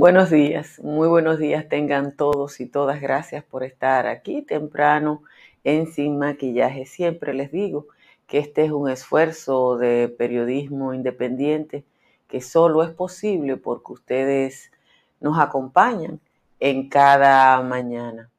Buenos 0.00 0.30
días, 0.30 0.80
muy 0.82 1.08
buenos 1.08 1.38
días 1.38 1.68
tengan 1.68 2.16
todos 2.16 2.60
y 2.60 2.66
todas. 2.66 3.02
Gracias 3.02 3.44
por 3.44 3.64
estar 3.64 4.06
aquí 4.06 4.40
temprano 4.40 5.22
en 5.62 5.88
Sin 5.88 6.18
Maquillaje. 6.18 6.86
Siempre 6.86 7.34
les 7.34 7.52
digo 7.52 7.86
que 8.26 8.38
este 8.38 8.64
es 8.64 8.70
un 8.70 8.88
esfuerzo 8.88 9.76
de 9.76 10.08
periodismo 10.08 10.94
independiente 10.94 11.84
que 12.28 12.40
solo 12.40 12.82
es 12.82 12.88
posible 12.92 13.58
porque 13.58 13.92
ustedes 13.92 14.72
nos 15.20 15.38
acompañan 15.38 16.18
en 16.60 16.88
cada 16.88 17.60
mañana. 17.60 18.30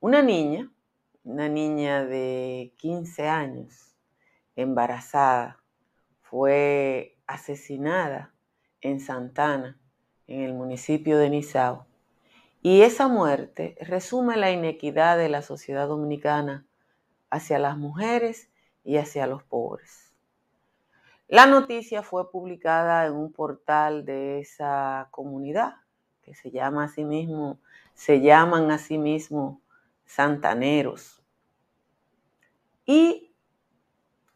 Una 0.00 0.22
niña, 0.22 0.72
una 1.22 1.48
niña 1.48 2.04
de 2.04 2.72
15 2.78 3.28
años, 3.28 3.94
embarazada, 4.56 5.60
fue 6.20 7.14
asesinada 7.28 8.32
en 8.80 8.98
Santana 8.98 9.78
en 10.26 10.42
el 10.42 10.54
municipio 10.54 11.18
de 11.18 11.30
Nizao. 11.30 11.86
Y 12.62 12.82
esa 12.82 13.08
muerte 13.08 13.76
resume 13.80 14.36
la 14.36 14.50
inequidad 14.50 15.18
de 15.18 15.28
la 15.28 15.42
sociedad 15.42 15.88
dominicana 15.88 16.66
hacia 17.30 17.58
las 17.58 17.76
mujeres 17.76 18.50
y 18.84 18.96
hacia 18.96 19.26
los 19.26 19.42
pobres. 19.42 20.14
La 21.28 21.46
noticia 21.46 22.02
fue 22.02 22.30
publicada 22.30 23.06
en 23.06 23.14
un 23.14 23.32
portal 23.32 24.04
de 24.04 24.40
esa 24.40 25.08
comunidad 25.10 25.74
que 26.22 26.34
se 26.34 26.50
llama 26.50 26.84
a 26.84 26.88
sí 26.88 27.04
mismo, 27.04 27.58
se 27.94 28.20
llaman 28.20 28.70
a 28.70 28.78
sí 28.78 28.98
mismo 28.98 29.60
santaneros. 30.06 31.22
Y 32.86 33.34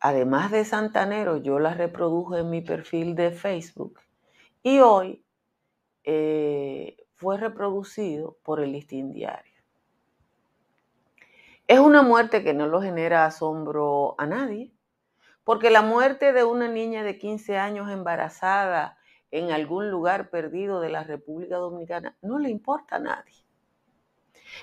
además 0.01 0.51
de 0.51 0.65
santaneros, 0.65 1.43
yo 1.43 1.59
la 1.59 1.75
reproduje 1.75 2.41
en 2.41 2.51
mi 2.51 2.61
perfil 2.61 3.15
de 3.15 3.31
Facebook 3.31 4.01
y 4.63 4.81
hoy 4.81 5.25
eh, 6.11 6.97
fue 7.17 7.37
reproducido 7.37 8.39
por 8.43 8.61
el 8.61 8.73
listín 8.73 9.13
diario. 9.13 9.53
Es 11.67 11.81
una 11.81 12.01
muerte 12.01 12.43
que 12.43 12.55
no 12.55 12.67
lo 12.67 12.81
genera 12.81 13.27
asombro 13.27 14.15
a 14.17 14.25
nadie, 14.25 14.73
porque 15.45 15.69
la 15.69 15.83
muerte 15.83 16.33
de 16.33 16.45
una 16.45 16.67
niña 16.67 17.03
de 17.03 17.19
15 17.19 17.59
años 17.59 17.91
embarazada 17.91 18.97
en 19.31 19.51
algún 19.51 19.91
lugar 19.91 20.31
perdido 20.31 20.81
de 20.81 20.89
la 20.89 21.05
República 21.05 21.59
Dominicana 21.59 22.17
no 22.23 22.39
le 22.39 22.49
importa 22.49 22.97
a 22.97 23.01
nadie. 23.01 23.45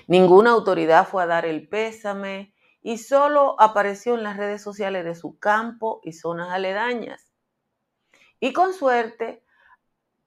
Ninguna 0.08 0.50
autoridad 0.50 1.06
fue 1.06 1.22
a 1.22 1.26
dar 1.26 1.46
el 1.46 1.68
pésame 1.68 2.52
y 2.82 2.98
solo 2.98 3.54
apareció 3.60 4.16
en 4.16 4.24
las 4.24 4.36
redes 4.36 4.62
sociales 4.62 5.04
de 5.04 5.14
su 5.14 5.38
campo 5.38 6.00
y 6.02 6.12
zonas 6.12 6.50
aledañas. 6.50 7.30
Y 8.40 8.52
con 8.52 8.74
suerte, 8.74 9.45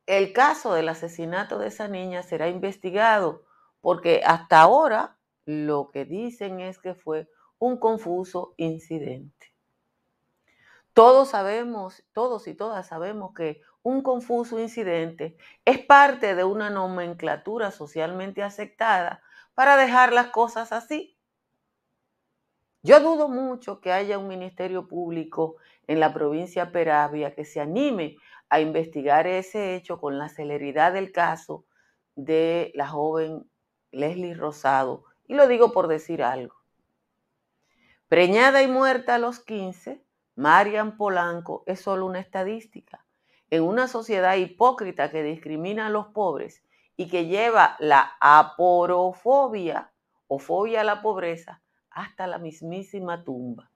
el 0.09 0.33
caso 0.33 0.73
del 0.73 0.89
asesinato 0.89 1.59
de 1.59 1.67
esa 1.67 1.87
niña 1.87 2.23
será 2.23 2.49
investigado 2.49 3.43
porque 3.79 4.23
hasta 4.25 4.59
ahora 4.59 5.17
lo 5.45 5.91
que 5.91 6.03
dicen 6.03 6.59
es 6.61 6.79
que 6.79 6.95
fue 6.95 7.29
un 7.59 7.77
confuso 7.77 8.55
incidente. 8.57 9.53
Todos 10.93 11.29
sabemos, 11.29 12.03
todos 12.11 12.47
y 12.47 12.55
todas 12.55 12.87
sabemos 12.87 13.35
que 13.35 13.61
un 13.83 14.01
confuso 14.01 14.59
incidente 14.59 15.37
es 15.63 15.77
parte 15.77 16.33
de 16.33 16.43
una 16.43 16.71
nomenclatura 16.71 17.69
socialmente 17.69 18.41
aceptada 18.41 19.21
para 19.53 19.75
dejar 19.75 20.11
las 20.11 20.29
cosas 20.29 20.71
así. 20.71 21.19
Yo 22.81 22.99
dudo 22.99 23.29
mucho 23.29 23.79
que 23.79 23.91
haya 23.91 24.17
un 24.17 24.27
ministerio 24.27 24.87
público 24.87 25.57
en 25.85 25.99
la 25.99 26.15
provincia 26.15 26.71
Peravia 26.71 27.35
que 27.35 27.45
se 27.45 27.59
anime 27.59 28.17
a 28.49 28.59
investigar 28.59 29.27
ese 29.27 29.75
hecho 29.75 29.99
con 29.99 30.17
la 30.17 30.29
celeridad 30.29 30.93
del 30.93 31.11
caso 31.11 31.65
de 32.15 32.71
la 32.75 32.87
joven 32.87 33.49
Leslie 33.91 34.33
Rosado. 34.33 35.05
Y 35.27 35.35
lo 35.35 35.47
digo 35.47 35.71
por 35.71 35.87
decir 35.87 36.23
algo. 36.23 36.55
Preñada 38.07 38.63
y 38.63 38.67
muerta 38.67 39.15
a 39.15 39.19
los 39.19 39.39
15, 39.39 40.03
Marian 40.35 40.97
Polanco 40.97 41.63
es 41.67 41.79
solo 41.79 42.07
una 42.07 42.19
estadística. 42.19 43.05
En 43.51 43.63
una 43.63 43.88
sociedad 43.88 44.35
hipócrita 44.35 45.11
que 45.11 45.23
discrimina 45.23 45.88
a 45.88 45.89
los 45.91 46.07
pobres 46.07 46.63
y 46.97 47.07
que 47.07 47.27
lleva 47.27 47.75
la 47.79 48.13
aporofobia 48.19 49.91
o 50.27 50.39
fobia 50.39 50.81
a 50.81 50.83
la 50.83 51.01
pobreza 51.01 51.61
hasta 51.91 52.27
la 52.27 52.38
mismísima 52.38 53.23
tumba. 53.23 53.71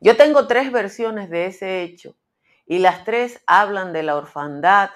Yo 0.00 0.16
tengo 0.16 0.46
tres 0.46 0.72
versiones 0.72 1.30
de 1.30 1.46
ese 1.46 1.82
hecho 1.82 2.16
y 2.66 2.78
las 2.78 3.04
tres 3.04 3.42
hablan 3.46 3.92
de 3.92 4.02
la 4.02 4.16
orfandad, 4.16 4.90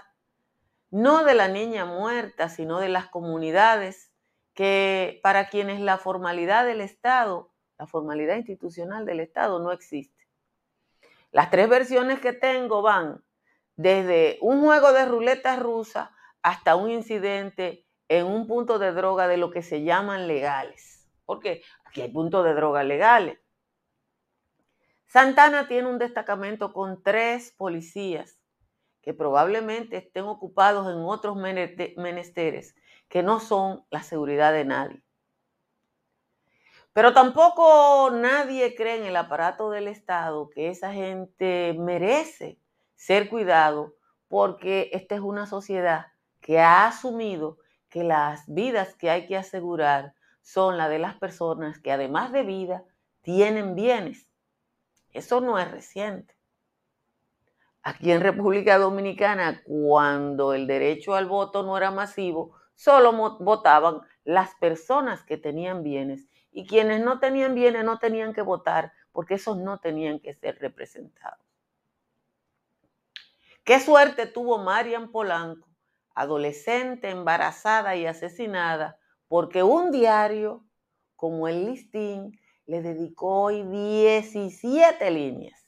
no 0.90 1.24
de 1.24 1.34
la 1.34 1.48
niña 1.48 1.84
muerta, 1.84 2.48
sino 2.48 2.78
de 2.78 2.88
las 2.88 3.08
comunidades 3.08 4.12
que 4.54 5.20
para 5.22 5.48
quienes 5.48 5.80
la 5.80 5.98
formalidad 5.98 6.64
del 6.64 6.80
Estado, 6.80 7.52
la 7.78 7.86
formalidad 7.86 8.36
institucional 8.36 9.04
del 9.04 9.20
Estado 9.20 9.58
no 9.58 9.72
existe. 9.72 10.26
Las 11.30 11.50
tres 11.50 11.68
versiones 11.68 12.20
que 12.20 12.32
tengo 12.32 12.80
van 12.80 13.22
desde 13.76 14.38
un 14.40 14.62
juego 14.62 14.92
de 14.92 15.04
ruleta 15.04 15.56
rusa 15.56 16.12
hasta 16.42 16.76
un 16.76 16.90
incidente 16.90 17.86
en 18.08 18.26
un 18.26 18.46
punto 18.46 18.78
de 18.78 18.92
droga 18.92 19.28
de 19.28 19.36
lo 19.36 19.50
que 19.50 19.62
se 19.62 19.82
llaman 19.82 20.28
legales. 20.28 21.06
Porque 21.24 21.62
aquí 21.84 22.00
hay 22.00 22.10
puntos 22.10 22.44
de 22.44 22.54
droga 22.54 22.84
legales. 22.84 23.38
Santana 25.06 25.68
tiene 25.68 25.88
un 25.88 25.98
destacamento 25.98 26.72
con 26.72 27.02
tres 27.02 27.52
policías 27.56 28.38
que 29.02 29.14
probablemente 29.14 29.96
estén 29.96 30.24
ocupados 30.24 30.92
en 30.92 30.98
otros 30.98 31.36
menesteres 31.36 32.74
que 33.08 33.22
no 33.22 33.38
son 33.38 33.84
la 33.90 34.02
seguridad 34.02 34.52
de 34.52 34.64
nadie. 34.64 35.02
Pero 36.92 37.12
tampoco 37.12 38.10
nadie 38.10 38.74
cree 38.74 38.96
en 38.96 39.04
el 39.04 39.16
aparato 39.16 39.70
del 39.70 39.86
Estado 39.86 40.50
que 40.50 40.70
esa 40.70 40.92
gente 40.92 41.76
merece 41.78 42.58
ser 42.96 43.28
cuidado 43.28 43.94
porque 44.28 44.90
esta 44.92 45.14
es 45.14 45.20
una 45.20 45.46
sociedad 45.46 46.06
que 46.40 46.58
ha 46.58 46.86
asumido 46.86 47.58
que 47.88 48.02
las 48.02 48.44
vidas 48.48 48.94
que 48.94 49.10
hay 49.10 49.26
que 49.26 49.36
asegurar 49.36 50.14
son 50.42 50.78
las 50.78 50.90
de 50.90 50.98
las 50.98 51.14
personas 51.16 51.78
que 51.78 51.92
además 51.92 52.32
de 52.32 52.42
vida 52.42 52.82
tienen 53.22 53.74
bienes 53.76 54.26
eso 55.16 55.40
no 55.40 55.58
es 55.58 55.70
reciente. 55.70 56.36
Aquí 57.82 58.10
en 58.10 58.20
República 58.20 58.78
Dominicana, 58.78 59.62
cuando 59.64 60.52
el 60.54 60.66
derecho 60.66 61.14
al 61.14 61.26
voto 61.26 61.62
no 61.62 61.76
era 61.76 61.90
masivo, 61.90 62.56
solo 62.74 63.12
votaban 63.38 64.00
las 64.24 64.54
personas 64.56 65.22
que 65.22 65.36
tenían 65.36 65.82
bienes 65.82 66.28
y 66.50 66.66
quienes 66.66 67.00
no 67.00 67.20
tenían 67.20 67.54
bienes 67.54 67.84
no 67.84 67.98
tenían 67.98 68.34
que 68.34 68.42
votar 68.42 68.92
porque 69.12 69.34
esos 69.34 69.56
no 69.56 69.78
tenían 69.78 70.20
que 70.20 70.34
ser 70.34 70.58
representados. 70.58 71.46
Qué 73.64 73.80
suerte 73.80 74.26
tuvo 74.26 74.58
Marian 74.58 75.10
Polanco, 75.10 75.68
adolescente, 76.14 77.10
embarazada 77.10 77.96
y 77.96 78.06
asesinada, 78.06 78.98
porque 79.28 79.62
un 79.62 79.90
diario 79.90 80.64
como 81.16 81.48
el 81.48 81.66
Listín 81.66 82.38
le 82.66 82.82
dedicó 82.82 83.42
hoy 83.42 83.62
17 83.62 85.10
líneas. 85.10 85.66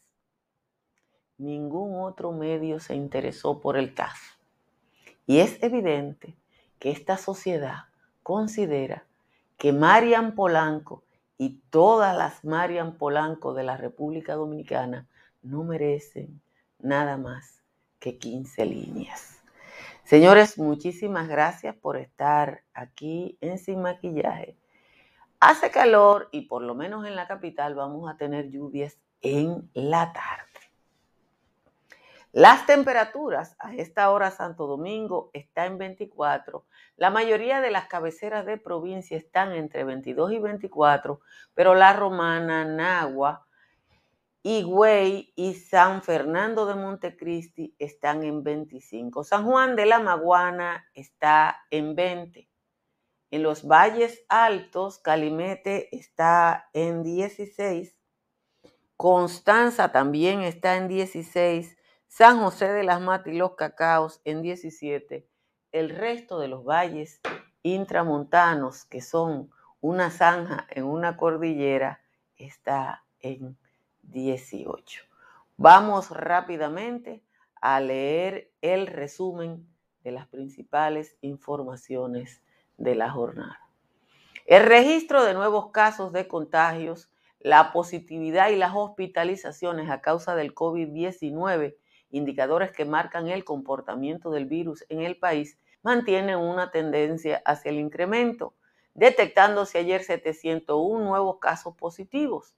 Ningún 1.39 2.01
otro 2.01 2.33
medio 2.33 2.81
se 2.81 2.95
interesó 2.95 3.61
por 3.61 3.77
el 3.77 3.95
caso. 3.95 4.35
Y 5.27 5.39
es 5.39 5.63
evidente 5.63 6.37
que 6.79 6.91
esta 6.91 7.17
sociedad 7.17 7.85
considera 8.23 9.07
que 9.57 9.73
Marian 9.73 10.35
Polanco 10.35 11.05
y 11.37 11.61
todas 11.71 12.17
las 12.17 12.45
Marian 12.45 12.97
Polanco 12.97 13.55
de 13.55 13.63
la 13.63 13.77
República 13.77 14.35
Dominicana 14.35 15.07
no 15.43 15.63
merecen 15.63 16.41
nada 16.81 17.17
más 17.17 17.63
que 18.01 18.19
15 18.19 18.67
líneas. 18.67 19.39
Señores, 20.05 20.59
muchísimas 20.59 21.29
gracias 21.29 21.77
por 21.77 21.97
estar 21.97 22.63
aquí 22.75 23.39
en 23.41 23.59
Sin 23.59 23.83
Maquillaje. 23.83 24.58
Hace 25.41 25.71
calor 25.71 26.29
y 26.33 26.43
por 26.43 26.63
lo 26.63 26.75
menos 26.75 27.07
en 27.07 27.15
la 27.15 27.29
capital 27.29 27.75
vamos 27.75 28.11
a 28.11 28.17
tener 28.17 28.51
lluvias 28.51 28.99
en 29.21 29.71
la 29.73 30.13
tarde. 30.13 30.49
Las 32.33 32.67
temperaturas 32.67 33.57
a 33.59 33.75
esta 33.75 34.11
hora 34.11 34.31
Santo 34.31 34.67
Domingo 34.67 35.31
está 35.33 35.67
en 35.67 35.79
24. 35.79 36.65
La 36.97 37.11
mayoría 37.11 37.61
de 37.61 37.71
las 37.71 37.87
cabeceras 37.87 38.45
de 38.47 38.59
provincia 38.59 39.17
están 39.17 39.53
entre 39.53 39.85
22 39.85 40.33
y 40.33 40.39
24, 40.39 41.21
pero 41.55 41.75
La 41.75 41.95
Romana, 41.95 42.65
Nagua, 42.65 43.47
Higüey 44.43 45.33
y 45.37 45.55
San 45.55 46.03
Fernando 46.03 46.67
de 46.67 46.75
Montecristi 46.75 47.75
están 47.79 48.23
en 48.25 48.43
25. 48.43 49.25
San 49.25 49.45
Juan 49.45 49.75
de 49.75 49.87
la 49.87 49.99
Maguana 49.99 50.87
está 50.95 51.65
en 51.71 51.95
20. 51.95 52.49
En 53.31 53.43
los 53.43 53.67
valles 53.67 54.25
altos, 54.29 54.99
Calimete 54.99 55.95
está 55.95 56.71
en 56.73 57.03
16. 57.03 57.95
Constanza 58.97 59.93
también 59.93 60.41
está 60.41 60.77
en 60.77 60.89
16. 60.89 61.77
San 62.07 62.41
José 62.41 62.73
de 62.73 62.85
las 62.85 63.03
Matas 63.03 63.35
y 63.35 63.37
los 63.37 63.55
Cacaos 63.55 64.23
en 64.25 64.41
17. 64.41 65.29
El 65.73 65.91
resto 65.91 66.39
de 66.39 66.49
los 66.49 66.65
valles 66.65 67.21
intramontanos, 67.63 68.87
que 68.87 69.03
son 69.03 69.51
una 69.83 70.11
zanja 70.11 70.67
en 70.71 70.85
una 70.85 71.19
cordillera, 71.19 72.01
está 72.37 73.05
en 73.21 73.59
18. 74.03 75.03
Vamos 75.59 76.11
rápidamente 76.11 77.23
a 77.61 77.81
leer 77.81 78.51
el 78.63 78.87
resumen 78.87 79.69
de 80.03 80.13
las 80.13 80.27
principales 80.29 81.17
informaciones 81.21 82.43
de 82.79 82.95
la 82.95 83.11
jornada. 83.11 83.61
El 84.47 84.65
registro 84.65 85.25
de 85.25 85.35
nuevos 85.35 85.71
casos 85.73 86.13
de 86.13 86.27
contagios, 86.27 87.11
la 87.41 87.73
positividad 87.73 88.49
y 88.49 88.57
las 88.57 88.73
hospitalizaciones 88.75 89.91
a 89.91 90.01
causa 90.01 90.35
del 90.35 90.55
COVID-19, 90.55 91.77
indicadores 92.11 92.73
que 92.73 92.87
marcan 92.87 93.29
el 93.29 93.45
comportamiento 93.45 94.31
del 94.31 94.47
virus 94.47 94.87
en 94.89 95.03
el 95.03 95.19
país, 95.19 95.59
mantienen 95.83 96.39
una 96.39 96.71
tendencia 96.71 97.43
hacia 97.45 97.71
el 97.71 97.79
incremento, 97.79 98.55
detectándose 98.95 99.79
ayer 99.79 100.03
701 100.03 101.05
nuevos 101.05 101.39
casos 101.39 101.77
positivos. 101.77 102.55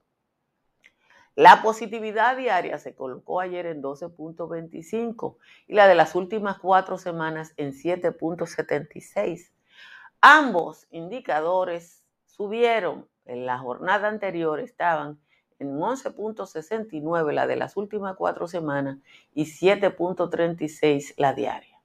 La 1.34 1.62
positividad 1.62 2.37
diaria 2.37 2.78
se 2.78 2.94
colocó 2.94 3.40
ayer 3.40 3.66
en 3.66 3.82
12.25 3.82 5.37
y 5.69 5.75
la 5.75 5.87
de 5.87 5.94
las 5.94 6.14
últimas 6.14 6.58
cuatro 6.58 6.99
semanas 6.99 7.52
en 7.56 7.73
7.76. 7.73 9.50
Ambos 10.22 10.87
indicadores 10.90 12.05
subieron. 12.26 13.08
En 13.25 13.46
la 13.46 13.58
jornada 13.58 14.06
anterior 14.08 14.61
estaban 14.61 15.19
en 15.58 15.78
11.69 15.78 17.32
la 17.32 17.46
de 17.46 17.56
las 17.56 17.75
últimas 17.78 18.17
cuatro 18.17 18.46
semanas 18.46 18.99
y 19.32 19.44
7.36 19.44 21.14
la 21.17 21.32
diaria. 21.32 21.81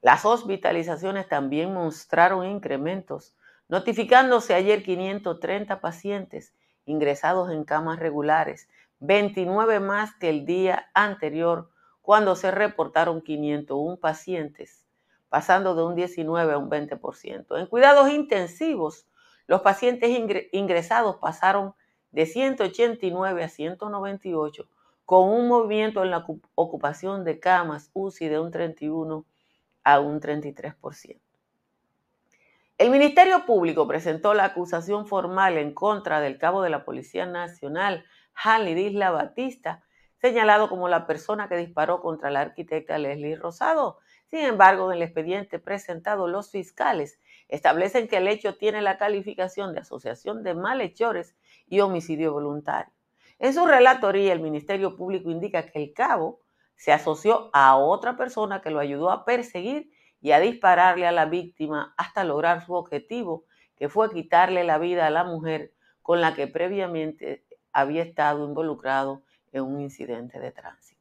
Las 0.00 0.24
hospitalizaciones 0.24 1.28
también 1.28 1.74
mostraron 1.74 2.46
incrementos, 2.46 3.34
notificándose 3.68 4.54
ayer 4.54 4.82
530 4.82 5.78
pacientes 5.82 6.54
ingresados 6.86 7.50
en 7.50 7.64
camas 7.64 7.98
regulares, 7.98 8.70
29 9.00 9.78
más 9.78 10.14
que 10.14 10.30
el 10.30 10.46
día 10.46 10.90
anterior 10.94 11.68
cuando 12.00 12.34
se 12.34 12.50
reportaron 12.50 13.20
501 13.20 13.98
pacientes 13.98 14.81
pasando 15.32 15.74
de 15.74 15.82
un 15.82 15.94
19 15.94 16.52
a 16.52 16.58
un 16.58 16.68
20%. 16.68 17.58
En 17.58 17.66
cuidados 17.66 18.10
intensivos, 18.10 19.06
los 19.46 19.62
pacientes 19.62 20.10
ingresados 20.52 21.16
pasaron 21.16 21.72
de 22.10 22.26
189 22.26 23.42
a 23.42 23.48
198, 23.48 24.68
con 25.06 25.30
un 25.30 25.48
movimiento 25.48 26.02
en 26.02 26.10
la 26.10 26.26
ocupación 26.54 27.24
de 27.24 27.40
camas 27.40 27.90
UCI 27.94 28.28
de 28.28 28.40
un 28.40 28.50
31 28.50 29.24
a 29.84 30.00
un 30.00 30.20
33%. 30.20 31.18
El 32.76 32.90
Ministerio 32.90 33.46
Público 33.46 33.88
presentó 33.88 34.34
la 34.34 34.44
acusación 34.44 35.06
formal 35.06 35.56
en 35.56 35.72
contra 35.72 36.20
del 36.20 36.36
cabo 36.36 36.60
de 36.60 36.68
la 36.68 36.84
Policía 36.84 37.24
Nacional, 37.24 38.04
Hanley 38.34 38.78
Isla 38.78 39.10
Batista, 39.10 39.82
señalado 40.18 40.68
como 40.68 40.88
la 40.88 41.06
persona 41.06 41.48
que 41.48 41.56
disparó 41.56 42.02
contra 42.02 42.30
la 42.30 42.42
arquitecta 42.42 42.98
Leslie 42.98 43.36
Rosado, 43.36 43.98
sin 44.32 44.46
embargo, 44.46 44.90
en 44.90 44.96
el 44.96 45.02
expediente 45.02 45.58
presentado, 45.58 46.26
los 46.26 46.50
fiscales 46.50 47.20
establecen 47.48 48.08
que 48.08 48.16
el 48.16 48.28
hecho 48.28 48.56
tiene 48.56 48.80
la 48.80 48.96
calificación 48.96 49.74
de 49.74 49.80
asociación 49.80 50.42
de 50.42 50.54
malhechores 50.54 51.36
y 51.68 51.80
homicidio 51.80 52.32
voluntario. 52.32 52.94
En 53.38 53.52
su 53.52 53.66
relatoría, 53.66 54.32
el 54.32 54.40
Ministerio 54.40 54.96
Público 54.96 55.30
indica 55.30 55.66
que 55.66 55.82
el 55.82 55.92
cabo 55.92 56.40
se 56.76 56.92
asoció 56.94 57.50
a 57.52 57.76
otra 57.76 58.16
persona 58.16 58.62
que 58.62 58.70
lo 58.70 58.78
ayudó 58.78 59.10
a 59.10 59.26
perseguir 59.26 59.90
y 60.22 60.32
a 60.32 60.40
dispararle 60.40 61.06
a 61.06 61.12
la 61.12 61.26
víctima 61.26 61.92
hasta 61.98 62.24
lograr 62.24 62.64
su 62.64 62.72
objetivo, 62.72 63.44
que 63.76 63.90
fue 63.90 64.10
quitarle 64.10 64.64
la 64.64 64.78
vida 64.78 65.06
a 65.06 65.10
la 65.10 65.24
mujer 65.24 65.74
con 66.00 66.22
la 66.22 66.32
que 66.34 66.46
previamente 66.46 67.44
había 67.70 68.02
estado 68.02 68.46
involucrado 68.46 69.24
en 69.52 69.64
un 69.64 69.82
incidente 69.82 70.40
de 70.40 70.52
tránsito. 70.52 70.91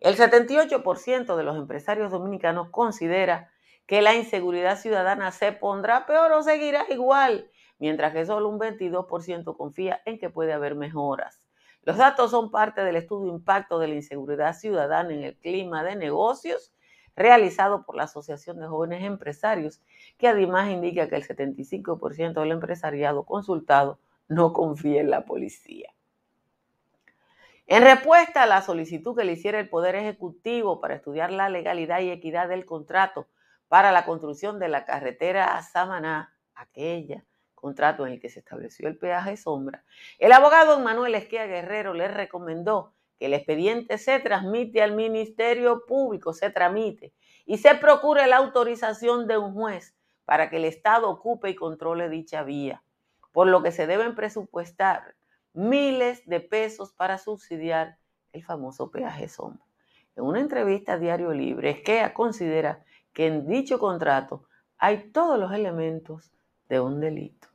El 0.00 0.16
78% 0.16 1.36
de 1.36 1.42
los 1.42 1.56
empresarios 1.56 2.12
dominicanos 2.12 2.68
considera 2.70 3.50
que 3.86 4.02
la 4.02 4.14
inseguridad 4.14 4.78
ciudadana 4.78 5.30
se 5.32 5.52
pondrá 5.52 6.04
peor 6.04 6.32
o 6.32 6.42
seguirá 6.42 6.84
igual, 6.90 7.50
mientras 7.78 8.12
que 8.12 8.26
solo 8.26 8.48
un 8.48 8.58
22% 8.58 9.56
confía 9.56 10.02
en 10.04 10.18
que 10.18 10.28
puede 10.28 10.52
haber 10.52 10.74
mejoras. 10.74 11.40
Los 11.82 11.96
datos 11.96 12.32
son 12.32 12.50
parte 12.50 12.82
del 12.82 12.96
estudio 12.96 13.32
Impacto 13.32 13.78
de 13.78 13.88
la 13.88 13.94
Inseguridad 13.94 14.54
Ciudadana 14.54 15.14
en 15.14 15.22
el 15.22 15.36
Clima 15.36 15.82
de 15.82 15.96
Negocios, 15.96 16.74
realizado 17.14 17.86
por 17.86 17.96
la 17.96 18.02
Asociación 18.02 18.58
de 18.60 18.66
Jóvenes 18.66 19.02
Empresarios, 19.02 19.80
que 20.18 20.28
además 20.28 20.68
indica 20.68 21.08
que 21.08 21.16
el 21.16 21.26
75% 21.26 22.40
del 22.40 22.52
empresariado 22.52 23.24
consultado 23.24 23.98
no 24.28 24.52
confía 24.52 25.00
en 25.00 25.10
la 25.10 25.24
policía. 25.24 25.95
En 27.68 27.82
respuesta 27.82 28.44
a 28.44 28.46
la 28.46 28.62
solicitud 28.62 29.16
que 29.16 29.24
le 29.24 29.32
hiciera 29.32 29.58
el 29.58 29.68
Poder 29.68 29.96
Ejecutivo 29.96 30.80
para 30.80 30.94
estudiar 30.94 31.32
la 31.32 31.48
legalidad 31.48 31.98
y 31.98 32.10
equidad 32.10 32.48
del 32.48 32.64
contrato 32.64 33.26
para 33.66 33.90
la 33.90 34.04
construcción 34.04 34.60
de 34.60 34.68
la 34.68 34.84
carretera 34.84 35.56
a 35.56 35.62
Samaná, 35.62 36.32
aquella 36.54 37.24
contrato 37.56 38.06
en 38.06 38.12
el 38.12 38.20
que 38.20 38.30
se 38.30 38.38
estableció 38.38 38.86
el 38.86 38.96
peaje 38.96 39.36
sombra, 39.36 39.84
el 40.20 40.30
abogado 40.30 40.78
Manuel 40.78 41.16
Esquia 41.16 41.46
Guerrero 41.46 41.92
le 41.92 42.06
recomendó 42.06 42.94
que 43.18 43.26
el 43.26 43.34
expediente 43.34 43.98
se 43.98 44.20
transmite 44.20 44.80
al 44.80 44.94
Ministerio 44.94 45.86
Público, 45.86 46.32
se 46.32 46.50
tramite 46.50 47.14
y 47.46 47.58
se 47.58 47.74
procure 47.74 48.28
la 48.28 48.36
autorización 48.36 49.26
de 49.26 49.38
un 49.38 49.54
juez 49.54 49.96
para 50.24 50.50
que 50.50 50.58
el 50.58 50.66
Estado 50.66 51.10
ocupe 51.10 51.50
y 51.50 51.56
controle 51.56 52.08
dicha 52.08 52.44
vía, 52.44 52.84
por 53.32 53.48
lo 53.48 53.64
que 53.64 53.72
se 53.72 53.88
deben 53.88 54.14
presupuestar 54.14 55.16
miles 55.56 56.24
de 56.26 56.40
pesos 56.40 56.92
para 56.92 57.18
subsidiar 57.18 57.98
el 58.32 58.44
famoso 58.44 58.90
peaje 58.90 59.28
sombra. 59.28 59.64
En 60.14 60.24
una 60.24 60.40
entrevista 60.40 60.94
a 60.94 60.98
Diario 60.98 61.32
Libre, 61.32 61.70
Esquea 61.70 62.14
considera 62.14 62.84
que 63.12 63.26
en 63.26 63.46
dicho 63.46 63.78
contrato 63.78 64.44
hay 64.78 65.10
todos 65.10 65.38
los 65.38 65.52
elementos 65.52 66.32
de 66.68 66.80
un 66.80 67.00
delito. 67.00 67.48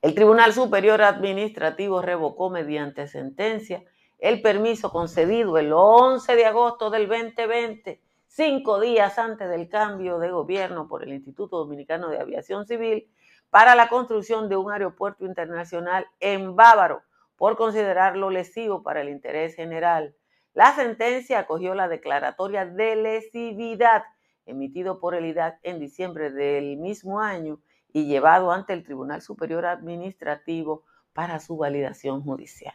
El 0.00 0.14
Tribunal 0.14 0.52
Superior 0.52 1.02
Administrativo 1.02 2.02
revocó 2.02 2.50
mediante 2.50 3.08
sentencia 3.08 3.82
el 4.18 4.40
permiso 4.42 4.90
concedido 4.90 5.58
el 5.58 5.72
11 5.72 6.36
de 6.36 6.46
agosto 6.46 6.90
del 6.90 7.08
2020, 7.08 8.00
cinco 8.26 8.80
días 8.80 9.18
antes 9.18 9.48
del 9.48 9.68
cambio 9.68 10.18
de 10.18 10.30
gobierno 10.30 10.88
por 10.88 11.02
el 11.02 11.12
Instituto 11.12 11.58
Dominicano 11.58 12.08
de 12.08 12.18
Aviación 12.18 12.66
Civil, 12.66 13.08
para 13.54 13.76
la 13.76 13.88
construcción 13.88 14.48
de 14.48 14.56
un 14.56 14.72
aeropuerto 14.72 15.24
internacional 15.24 16.08
en 16.18 16.56
Bávaro 16.56 17.04
por 17.36 17.56
considerarlo 17.56 18.28
lesivo 18.28 18.82
para 18.82 19.00
el 19.00 19.08
interés 19.08 19.54
general. 19.54 20.16
La 20.54 20.74
sentencia 20.74 21.38
acogió 21.38 21.72
la 21.76 21.86
declaratoria 21.86 22.66
de 22.66 22.96
lesividad 22.96 24.02
emitido 24.44 24.98
por 24.98 25.14
el 25.14 25.26
IDAC 25.26 25.60
en 25.62 25.78
diciembre 25.78 26.32
del 26.32 26.78
mismo 26.78 27.20
año 27.20 27.60
y 27.92 28.06
llevado 28.06 28.50
ante 28.50 28.72
el 28.72 28.82
Tribunal 28.82 29.22
Superior 29.22 29.66
Administrativo 29.66 30.82
para 31.12 31.38
su 31.38 31.56
validación 31.56 32.24
judicial. 32.24 32.74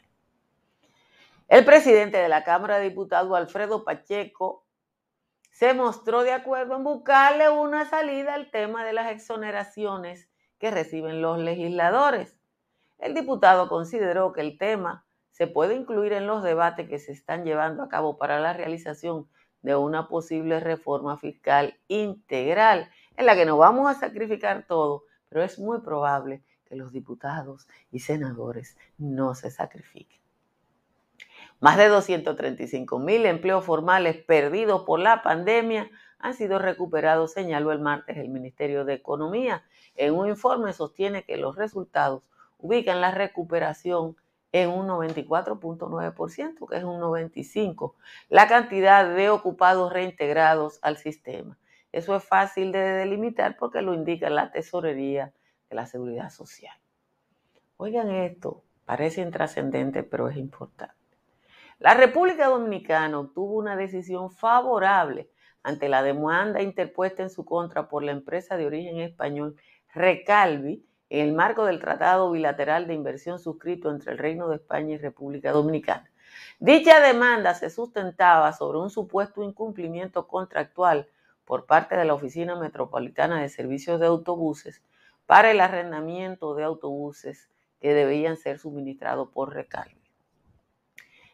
El 1.50 1.66
presidente 1.66 2.20
de 2.20 2.30
la 2.30 2.46
Cámara 2.46 2.78
de 2.80 2.88
Diputados, 2.88 3.38
Alfredo 3.38 3.84
Pacheco, 3.84 4.64
se 5.52 5.74
mostró 5.74 6.24
de 6.24 6.32
acuerdo 6.32 6.78
en 6.78 6.86
buscarle 6.86 7.50
una 7.50 7.84
salida 7.90 8.34
al 8.34 8.50
tema 8.50 8.86
de 8.86 8.94
las 8.94 9.12
exoneraciones 9.12 10.29
que 10.60 10.72
reciben 10.72 11.22
los 11.22 11.40
legisladores. 11.40 12.38
El 12.98 13.14
diputado 13.14 13.70
consideró 13.70 14.34
que 14.34 14.42
el 14.42 14.58
tema 14.58 15.06
se 15.32 15.48
puede 15.48 15.76
incluir 15.76 16.14
en 16.14 16.28
los 16.28 16.44
debates 16.44 16.90
que 16.90 17.00
se 17.00 17.14
están 17.14 17.46
llevando 17.46 17.82
a 17.82 17.90
cabo 17.90 18.18
para 18.18 18.40
la 18.40 18.54
realización 18.54 19.28
de 19.62 19.76
una 19.76 20.08
posible 20.08 20.60
reforma 20.60 21.18
fiscal 21.18 21.80
integral, 21.88 22.90
en 23.18 23.26
la 23.26 23.36
que 23.36 23.46
no 23.46 23.58
vamos 23.58 23.90
a 23.90 24.00
sacrificar 24.00 24.66
todo, 24.68 25.04
pero 25.30 25.44
es 25.44 25.60
muy 25.60 25.82
probable 25.82 26.44
que 26.66 26.76
los 26.76 26.92
diputados 26.92 27.68
y 27.92 28.00
senadores 28.00 28.78
no 28.98 29.36
se 29.36 29.52
sacrifiquen. 29.52 30.20
Más 31.60 31.78
de 31.78 31.88
235 31.90 33.00
mil 33.00 33.26
empleos 33.26 33.66
formales 33.66 34.16
perdidos 34.18 34.84
por 34.84 35.00
la 35.00 35.22
pandemia 35.24 35.90
han 36.20 36.34
sido 36.34 36.60
recuperados, 36.60 37.34
señaló 37.34 37.72
el 37.72 37.80
martes 37.80 38.18
el 38.18 38.30
Ministerio 38.30 38.86
de 38.86 38.94
Economía. 38.94 39.64
En 40.00 40.16
un 40.16 40.30
informe 40.30 40.72
sostiene 40.72 41.26
que 41.26 41.36
los 41.36 41.58
resultados 41.58 42.30
ubican 42.58 43.02
la 43.02 43.12
recuperación 43.12 44.16
en 44.54 44.70
un 44.70 44.88
94.9%, 44.88 46.70
que 46.70 46.78
es 46.78 46.86
un 46.86 47.02
95%, 47.02 47.96
la 48.30 48.48
cantidad 48.48 49.14
de 49.14 49.30
ocupados 49.30 49.92
reintegrados 49.92 50.80
al 50.84 50.96
sistema. 50.96 51.58
Eso 51.92 52.16
es 52.16 52.24
fácil 52.24 52.72
de 52.72 52.80
delimitar 52.80 53.58
porque 53.58 53.82
lo 53.82 53.94
indica 53.94 54.30
la 54.30 54.54
tesorería 54.54 55.34
de 55.70 55.76
la 55.76 55.86
seguridad 55.86 56.30
social. 56.30 56.78
Oigan 57.76 58.10
esto, 58.10 58.64
parece 58.86 59.20
intrascendente, 59.20 60.04
pero 60.04 60.30
es 60.30 60.38
importante. 60.38 60.96
La 61.78 61.94
República 61.94 62.48
Dominicana 62.48 63.20
obtuvo 63.20 63.58
una 63.58 63.76
decisión 63.76 64.32
favorable 64.32 65.30
ante 65.62 65.90
la 65.90 66.04
demanda 66.04 66.62
interpuesta 66.62 67.22
en 67.22 67.30
su 67.30 67.44
contra 67.44 67.90
por 67.90 68.02
la 68.02 68.14
empresa 68.14 68.56
de 68.56 68.66
origen 68.66 69.02
español 69.02 69.58
Recalvi 69.94 70.86
en 71.10 71.28
el 71.28 71.34
marco 71.34 71.66
del 71.66 71.80
Tratado 71.80 72.32
Bilateral 72.32 72.88
de 72.88 72.94
Inversión 72.94 73.40
suscrito 73.40 73.90
entre 73.90 74.12
el 74.12 74.18
Reino 74.18 74.48
de 74.48 74.58
España 74.58 74.96
y 74.96 74.98
República 74.98 75.52
Dominicana. 75.52 76.10
Dicha 76.60 77.00
demanda 77.00 77.56
se 77.56 77.70
sustentaba 77.70 78.54
sobre 78.54 78.78
un 78.78 78.90
supuesto 78.90 79.44
incumplimiento 79.44 80.28
contractual 80.28 81.08
por 81.46 81.66
parte 81.66 81.96
de 81.96 82.06
la 82.06 82.14
Oficina 82.14 82.56
Metropolitana 82.56 83.42
de 83.42 83.50
Servicios 83.50 84.00
de 84.00 84.06
Autobuses 84.06 84.84
para 85.26 85.50
el 85.50 85.62
arrendamiento 85.62 86.54
de 86.54 86.64
autobuses 86.64 87.50
que 87.82 87.94
debían 87.94 88.38
ser 88.38 88.60
suministrados 88.60 89.30
por 89.30 89.54
Recalvi. 89.54 90.00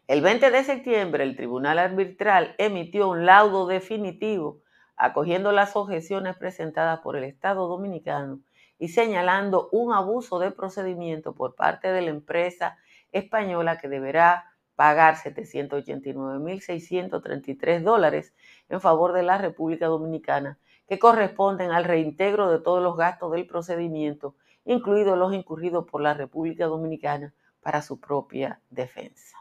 El 0.07 0.21
20 0.21 0.51
de 0.51 0.63
septiembre, 0.63 1.23
el 1.23 1.35
Tribunal 1.35 1.79
Arbitral 1.79 2.55
emitió 2.57 3.09
un 3.09 3.25
laudo 3.25 3.65
definitivo 3.65 4.61
acogiendo 4.97 5.51
las 5.51 5.75
objeciones 5.75 6.37
presentadas 6.37 6.99
por 6.99 7.17
el 7.17 7.23
Estado 7.23 7.67
dominicano 7.67 8.41
y 8.77 8.89
señalando 8.89 9.69
un 9.71 9.93
abuso 9.93 10.37
de 10.39 10.51
procedimiento 10.51 11.33
por 11.33 11.55
parte 11.55 11.91
de 11.91 12.01
la 12.01 12.09
empresa 12.09 12.77
española 13.11 13.77
que 13.77 13.87
deberá 13.87 14.51
pagar 14.75 15.15
789.633 15.15 17.81
dólares 17.81 18.33
en 18.69 18.81
favor 18.81 19.13
de 19.13 19.23
la 19.23 19.37
República 19.37 19.87
Dominicana, 19.87 20.59
que 20.87 20.99
corresponden 20.99 21.71
al 21.71 21.85
reintegro 21.85 22.51
de 22.51 22.59
todos 22.59 22.83
los 22.83 22.97
gastos 22.97 23.31
del 23.31 23.47
procedimiento, 23.47 24.35
incluidos 24.65 25.17
los 25.17 25.33
incurridos 25.33 25.85
por 25.89 26.01
la 26.01 26.13
República 26.13 26.65
Dominicana 26.65 27.33
para 27.61 27.81
su 27.81 27.99
propia 27.99 28.61
defensa. 28.69 29.37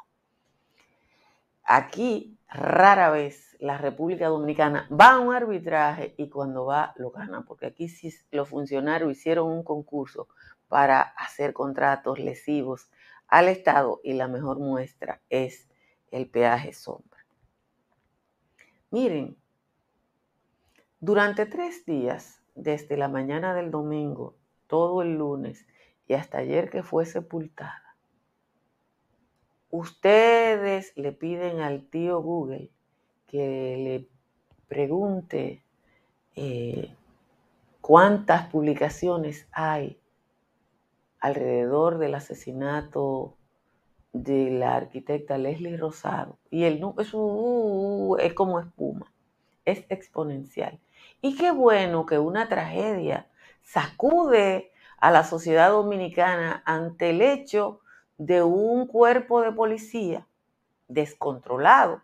Aquí 1.64 2.38
rara 2.54 3.10
vez 3.10 3.56
la 3.58 3.78
República 3.78 4.28
Dominicana 4.28 4.88
va 4.90 5.14
a 5.14 5.18
un 5.18 5.34
arbitraje 5.34 6.14
y 6.16 6.28
cuando 6.28 6.66
va 6.66 6.94
lo 6.96 7.10
gana, 7.10 7.42
porque 7.42 7.66
aquí 7.66 7.88
sí 7.88 8.14
los 8.30 8.48
funcionarios 8.48 9.10
hicieron 9.10 9.48
un 9.48 9.64
concurso 9.64 10.28
para 10.68 11.00
hacer 11.00 11.52
contratos 11.52 12.18
lesivos 12.18 12.88
al 13.26 13.48
Estado 13.48 14.00
y 14.04 14.12
la 14.12 14.28
mejor 14.28 14.60
muestra 14.60 15.20
es 15.28 15.68
el 16.12 16.28
peaje 16.28 16.72
sombra. 16.72 17.26
Miren, 18.90 19.36
durante 21.00 21.46
tres 21.46 21.84
días, 21.84 22.40
desde 22.54 22.96
la 22.96 23.08
mañana 23.08 23.52
del 23.54 23.72
domingo, 23.72 24.36
todo 24.68 25.02
el 25.02 25.16
lunes 25.16 25.66
y 26.06 26.14
hasta 26.14 26.38
ayer 26.38 26.70
que 26.70 26.84
fue 26.84 27.04
sepultada, 27.04 27.83
ustedes 29.76 30.92
le 30.94 31.10
piden 31.10 31.60
al 31.60 31.82
tío 31.82 32.20
Google 32.22 32.70
que 33.26 33.76
le 33.76 34.08
pregunte 34.68 35.64
eh, 36.36 36.94
cuántas 37.80 38.46
publicaciones 38.46 39.48
hay 39.50 39.98
alrededor 41.18 41.98
del 41.98 42.14
asesinato 42.14 43.34
de 44.12 44.52
la 44.52 44.76
arquitecta 44.76 45.38
Leslie 45.38 45.76
Rosado. 45.76 46.38
Y 46.50 46.64
el 46.64 46.80
es, 46.98 47.10
uh, 47.12 48.16
es 48.20 48.32
como 48.32 48.60
espuma, 48.60 49.12
es 49.64 49.84
exponencial. 49.88 50.78
Y 51.20 51.36
qué 51.36 51.50
bueno 51.50 52.06
que 52.06 52.20
una 52.20 52.48
tragedia 52.48 53.26
sacude 53.62 54.70
a 54.98 55.10
la 55.10 55.24
sociedad 55.24 55.70
dominicana 55.70 56.62
ante 56.64 57.10
el 57.10 57.22
hecho 57.22 57.80
de 58.18 58.42
un 58.42 58.86
cuerpo 58.86 59.42
de 59.42 59.52
policía 59.52 60.26
descontrolado, 60.88 62.02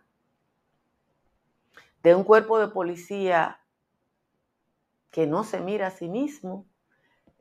de 2.03 2.15
un 2.15 2.23
cuerpo 2.23 2.59
de 2.59 2.67
policía 2.67 3.59
que 5.11 5.27
no 5.27 5.43
se 5.43 5.59
mira 5.59 5.87
a 5.87 5.91
sí 5.91 6.07
mismo, 6.07 6.65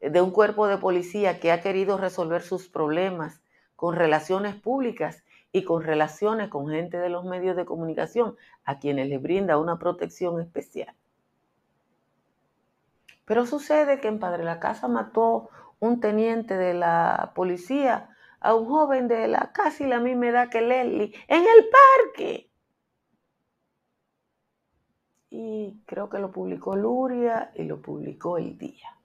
de 0.01 0.21
un 0.21 0.31
cuerpo 0.31 0.67
de 0.67 0.79
policía 0.79 1.41
que 1.41 1.53
ha 1.53 1.61
querido 1.61 1.99
resolver 1.99 2.43
sus 2.43 2.69
problemas 2.69 3.41
con 3.77 3.97
relaciones 3.97 4.55
públicas 4.55 5.25
y 5.53 5.65
con 5.65 5.83
relaciones 5.83 6.49
con 6.49 6.69
gente 6.69 6.99
de 6.99 7.09
los 7.09 7.25
medios 7.25 7.57
de 7.57 7.65
comunicación 7.65 8.37
a 8.65 8.79
quienes 8.79 9.09
les 9.09 9.21
brinda 9.21 9.59
una 9.59 9.79
protección 9.79 10.41
especial. 10.41 10.95
Pero 13.25 13.47
sucede 13.47 14.01
que 14.01 14.09
en 14.09 14.19
Padre 14.19 14.45
la 14.45 14.61
Casa 14.61 14.89
mató 14.89 15.51
un 15.79 16.01
teniente 16.01 16.57
de 16.57 16.75
la 16.75 17.33
policía 17.35 18.10
a 18.41 18.55
un 18.55 18.67
joven 18.67 19.09
de 19.09 19.29
la 19.29 19.53
casi 19.53 19.87
la 19.87 20.01
misma 20.01 20.29
edad 20.29 20.49
que 20.49 20.61
Leslie 20.63 21.13
en 21.29 21.43
el 21.43 21.69
parque. 21.69 22.51
Y 25.31 25.81
creo 25.87 26.09
que 26.09 26.19
lo 26.19 26.33
publicó 26.33 26.75
Luria 26.75 27.53
y 27.55 27.65
lo 27.65 27.81
publicó 27.81 28.39
El 28.39 28.59
Día. 28.59 28.97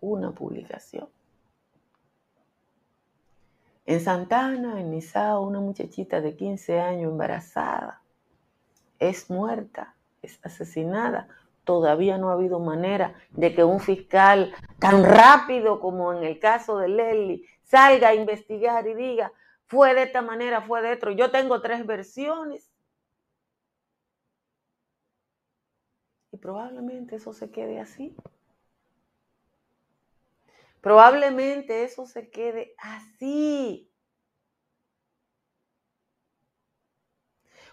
Una 0.00 0.32
publicación. 0.32 1.08
En 3.86 4.00
Santana, 4.00 4.80
en 4.80 4.90
Nizao, 4.90 5.42
una 5.42 5.60
muchachita 5.60 6.20
de 6.20 6.36
15 6.36 6.80
años 6.80 7.10
embarazada 7.10 8.02
es 8.98 9.30
muerta, 9.30 9.94
es 10.22 10.38
asesinada. 10.44 11.28
Todavía 11.64 12.18
no 12.18 12.30
ha 12.30 12.34
habido 12.34 12.60
manera 12.60 13.14
de 13.30 13.54
que 13.54 13.64
un 13.64 13.80
fiscal 13.80 14.52
tan 14.78 15.04
rápido 15.04 15.80
como 15.80 16.12
en 16.12 16.24
el 16.24 16.38
caso 16.38 16.78
de 16.78 16.88
Leslie 16.88 17.44
salga 17.62 18.08
a 18.08 18.14
investigar 18.14 18.86
y 18.86 18.94
diga, 18.94 19.32
fue 19.66 19.94
de 19.94 20.02
esta 20.02 20.20
manera, 20.20 20.60
fue 20.60 20.82
de 20.82 20.92
otro. 20.92 21.12
Yo 21.12 21.30
tengo 21.30 21.62
tres 21.62 21.86
versiones. 21.86 22.70
Y 26.30 26.36
probablemente 26.36 27.16
eso 27.16 27.32
se 27.32 27.50
quede 27.50 27.80
así. 27.80 28.14
Probablemente 30.82 31.84
eso 31.84 32.06
se 32.06 32.28
quede 32.28 32.74
así. 32.78 33.88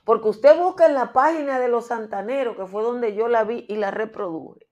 Porque 0.05 0.29
usted 0.29 0.57
busca 0.57 0.85
en 0.85 0.93
la 0.93 1.11
página 1.11 1.59
de 1.59 1.67
los 1.67 1.87
santaneros, 1.87 2.55
que 2.55 2.65
fue 2.65 2.83
donde 2.83 3.15
yo 3.15 3.27
la 3.27 3.43
vi 3.43 3.65
y 3.67 3.75
la 3.75 3.91
reproduje. 3.91 4.68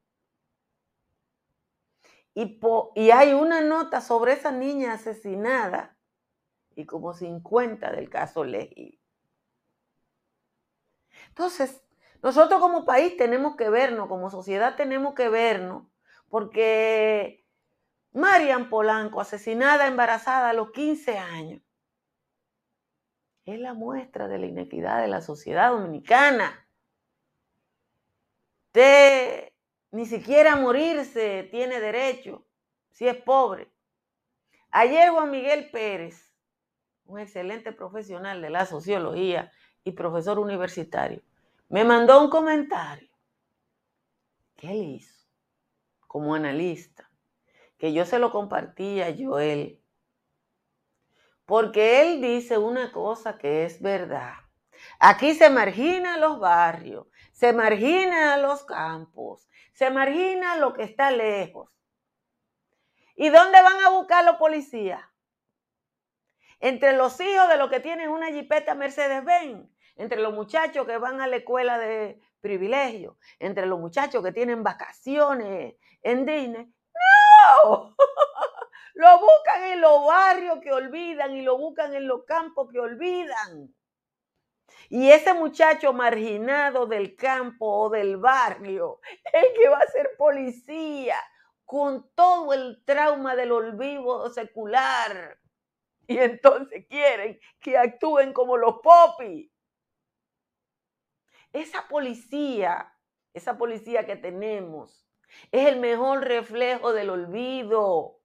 Y, 2.39 3.09
hay 3.09 3.33
una 3.33 3.61
nota 3.61 3.99
sobre 3.99 4.33
esa 4.33 4.51
niña 4.51 4.93
asesinada 4.93 5.97
y 6.75 6.85
como 6.85 7.15
50 7.15 7.91
del 7.91 8.11
caso 8.11 8.43
Legi. 8.43 9.01
Entonces, 11.29 11.81
nosotros 12.21 12.59
como 12.61 12.85
país 12.85 13.17
tenemos 13.17 13.55
que 13.55 13.71
vernos, 13.71 14.07
como 14.07 14.29
sociedad 14.29 14.75
tenemos 14.75 15.15
que 15.15 15.29
vernos, 15.29 15.87
porque 16.29 17.43
Marian 18.11 18.69
Polanco, 18.69 19.19
asesinada 19.19 19.87
embarazada 19.87 20.51
a 20.51 20.53
los 20.53 20.69
15 20.69 21.17
años, 21.17 21.63
es 23.45 23.59
la 23.59 23.73
muestra 23.73 24.27
de 24.27 24.37
la 24.37 24.45
inequidad 24.45 25.01
de 25.01 25.07
la 25.07 25.21
sociedad 25.21 25.71
dominicana. 25.71 26.67
De 28.73 29.56
ni 29.91 30.05
siquiera 30.05 30.55
morirse 30.55 31.43
tiene 31.51 31.79
derecho 31.79 32.45
si 32.91 33.07
es 33.07 33.15
pobre. 33.17 33.71
Ayer 34.71 35.09
Juan 35.11 35.31
Miguel 35.31 35.69
Pérez, 35.71 36.33
un 37.05 37.19
excelente 37.19 37.71
profesional 37.71 38.41
de 38.41 38.49
la 38.49 38.65
sociología 38.65 39.51
y 39.83 39.91
profesor 39.91 40.39
universitario, 40.39 41.21
me 41.69 41.83
mandó 41.83 42.21
un 42.21 42.29
comentario 42.29 43.09
que 44.55 44.71
él 44.71 44.95
hizo 44.95 45.15
como 46.07 46.35
analista, 46.35 47.09
que 47.77 47.93
yo 47.93 48.05
se 48.05 48.19
lo 48.19 48.31
compartí 48.31 49.01
a 49.01 49.15
Joel, 49.17 49.79
porque 51.45 52.01
él 52.01 52.21
dice 52.21 52.57
una 52.57 52.91
cosa 52.91 53.37
que 53.37 53.65
es 53.65 53.81
verdad. 53.81 54.46
Aquí 54.99 55.33
se 55.33 55.49
margina 55.49 56.17
los 56.17 56.39
barrios, 56.39 57.07
se 57.31 57.53
margina 57.53 58.37
los 58.37 58.63
campos, 58.65 59.47
se 59.73 59.89
margina 59.89 60.57
lo 60.57 60.73
que 60.73 60.83
está 60.83 61.11
lejos. 61.11 61.69
¿Y 63.15 63.29
dónde 63.29 63.61
van 63.61 63.79
a 63.85 63.89
buscar 63.89 64.23
los 64.25 64.35
policías? 64.37 65.01
entre 66.59 66.93
los 66.93 67.19
hijos 67.19 67.47
de 67.49 67.57
los 67.57 67.69
que 67.69 67.79
tienen 67.79 68.09
una 68.09 68.27
jipeta 68.27 68.75
Mercedes-Benz, 68.75 69.69
entre 69.95 70.21
los 70.21 70.33
muchachos 70.33 70.85
que 70.85 70.97
van 70.97 71.21
a 71.21 71.27
la 71.27 71.37
escuela 71.37 71.77
de 71.77 72.19
privilegio, 72.41 73.17
entre 73.39 73.65
los 73.65 73.79
muchachos 73.79 74.23
que 74.23 74.31
tienen 74.31 74.63
vacaciones 74.63 75.75
en 76.01 76.25
Disney. 76.25 76.73
¡No! 77.63 77.95
Lo 78.95 79.19
buscan 79.19 79.63
en 79.65 79.81
los 79.81 80.07
barrios 80.07 80.59
que 80.59 80.71
olvidan 80.71 81.35
y 81.35 81.43
lo 81.43 81.55
buscan 81.55 81.93
en 81.93 82.07
los 82.07 82.25
campos 82.25 82.67
que 82.71 82.79
olvidan. 82.79 83.71
Y 84.89 85.09
ese 85.09 85.33
muchacho 85.33 85.93
marginado 85.93 86.85
del 86.85 87.15
campo 87.15 87.65
o 87.65 87.89
del 87.89 88.17
barrio, 88.17 88.99
el 89.33 89.53
que 89.53 89.69
va 89.69 89.79
a 89.79 89.87
ser 89.87 90.11
policía, 90.17 91.17
con 91.65 92.09
todo 92.15 92.53
el 92.53 92.81
trauma 92.85 93.35
del 93.35 93.51
olvido 93.51 94.29
secular. 94.29 95.37
Y 96.07 96.17
entonces 96.17 96.87
quieren 96.87 97.37
que 97.59 97.77
actúen 97.77 98.31
como 98.31 98.55
los 98.55 98.79
popis. 98.79 99.51
Esa 101.51 101.85
policía, 101.89 102.93
esa 103.33 103.57
policía 103.57 104.05
que 104.05 104.15
tenemos, 104.15 105.05
es 105.51 105.67
el 105.67 105.79
mejor 105.79 106.23
reflejo 106.25 106.93
del 106.93 107.09
olvido 107.09 108.16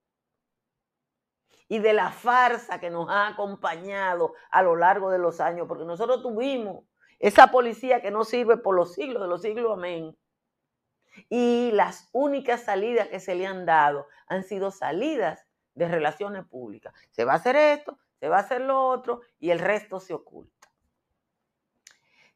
y 1.73 1.79
de 1.79 1.95
la 1.95 2.11
farsa 2.11 2.79
que 2.79 2.91
nos 2.91 3.09
ha 3.09 3.29
acompañado 3.29 4.35
a 4.51 4.63
lo 4.63 4.77
largo 4.77 5.11
de 5.11 5.19
los 5.19 5.41
años, 5.41 5.67
porque 5.67 5.87
nosotros 5.87 6.21
tuvimos 6.21 6.85
esa 7.19 7.47
policía 7.47 8.03
que 8.03 8.11
no 8.11 8.25
sirve 8.25 8.59
por 8.59 8.77
los 8.77 8.93
siglos 8.93 9.23
de 9.23 9.29
los 9.29 9.41
siglos, 9.41 9.73
amén. 9.73 10.15
Y 11.31 11.71
las 11.73 12.11
únicas 12.13 12.65
salidas 12.65 13.09
que 13.09 13.21
se 13.21 13.35
le 13.35 13.47
han 13.47 13.65
dado 13.65 14.07
han 14.27 14.45
sido 14.45 14.71
salidas 14.71 15.47
de 15.75 15.89
relaciones 15.89 16.45
públicas. 16.45 16.93
Se 17.11 17.25
va 17.25 17.33
a 17.33 17.37
hacer 17.37 17.57
esto, 17.57 17.99
se 18.21 18.29
va 18.29 18.37
a 18.37 18.41
hacer 18.41 18.61
lo 18.61 18.89
otro 18.89 19.23
y 19.41 19.49
el 19.49 19.59
resto 19.59 19.99
se 19.99 20.13
oculta. 20.13 20.69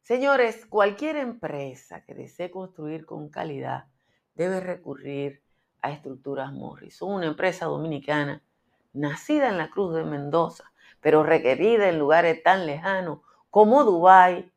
Señores, 0.00 0.64
cualquier 0.64 1.16
empresa 1.16 2.02
que 2.07 2.14
desee 2.14 2.50
construir 2.50 3.05
con 3.05 3.28
calidad 3.28 3.85
debe 4.33 4.61
recurrir 4.61 5.43
a 5.83 5.90
estructuras 5.90 6.55
Morris. 6.55 7.02
Una 7.02 7.26
empresa 7.26 7.66
dominicana 7.66 8.43
nacida 8.97 9.49
en 9.49 9.59
la 9.59 9.71
Cruz 9.71 9.95
de 9.95 10.05
Mendoza, 10.05 10.73
pero 11.00 11.23
requerida 11.23 11.88
en 11.88 11.99
lugares 11.99 12.43
tan 12.43 12.67
lejanos 12.67 13.21
como 13.50 13.85
Dubái 13.85 14.53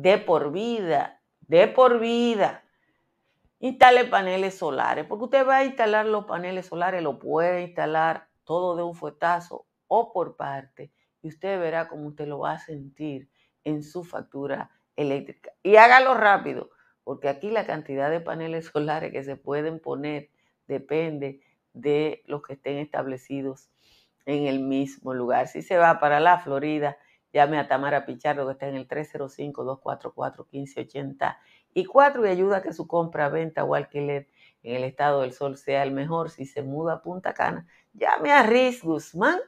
de 0.01 0.18
por 0.18 0.51
vida, 0.51 1.22
de 1.41 1.68
por 1.68 2.00
vida. 2.00 2.63
Instale 3.60 4.06
paneles 4.06 4.58
solares, 4.58 5.06
porque 5.06 5.25
usted 5.25 5.46
va 5.46 5.58
a 5.58 5.65
instalar 5.65 6.06
los 6.06 6.25
paneles 6.25 6.68
solares, 6.68 7.03
lo 7.03 7.20
puede 7.20 7.63
instalar 7.63 8.29
todo 8.46 8.77
de 8.77 8.84
un 8.84 8.96
fuetazo 8.96 9.65
o 9.88 10.13
por 10.13 10.38
parte, 10.38 10.94
y 11.22 11.27
usted 11.27 11.60
verá 11.60 11.89
cómo 11.89 12.08
usted 12.08 12.27
lo 12.27 12.39
va 12.39 12.53
a 12.53 12.60
sentir 12.60 13.29
en 13.65 13.84
su 13.84 14.06
factura 14.06 14.72
eléctrica. 14.96 15.51
Y 15.63 15.75
hágalo 15.75 16.13
rápido, 16.13 16.70
porque 17.03 17.27
aquí 17.27 17.51
la 17.51 17.66
cantidad 17.66 18.09
de 18.09 18.22
paneles 18.22 18.68
solares 18.74 19.12
que 19.12 19.24
se 19.25 19.35
pueden 19.35 19.79
poner 19.81 20.29
depende 20.68 21.42
de 21.74 22.24
los 22.25 22.42
que 22.44 22.53
estén 22.53 22.77
establecidos 22.77 23.70
en 24.25 24.48
el 24.48 24.62
mismo 24.62 25.14
lugar. 25.14 25.48
Si 25.48 25.62
se 25.62 25.77
va 25.77 26.00
para 26.00 26.22
la 26.22 26.40
Florida, 26.40 26.98
Llame 27.31 27.59
a 27.59 27.68
Tamara 27.68 28.05
Pichardo 28.05 28.48
que 28.48 28.53
está 28.53 28.68
en 28.68 28.75
el 28.75 28.87
305-244-1584 28.87 31.35
y 31.75 31.85
ayuda 32.27 32.57
a 32.57 32.61
que 32.61 32.74
su 32.74 32.87
compra, 32.87 33.29
venta 33.29 33.63
o 33.63 33.75
alquiler 33.75 34.27
en 34.63 34.75
el 34.75 34.83
estado 34.83 35.22
del 35.22 35.31
sol 35.33 35.55
sea 35.57 35.83
el 35.83 35.92
mejor. 35.92 36.31
Si 36.31 36.46
se 36.46 36.63
muda 36.63 36.94
a 36.94 37.01
Punta 37.01 37.33
Cana, 37.33 37.65
llame 37.94 38.31
a 38.31 38.44
Riz 38.44 38.83
Guzmán, 38.83 39.39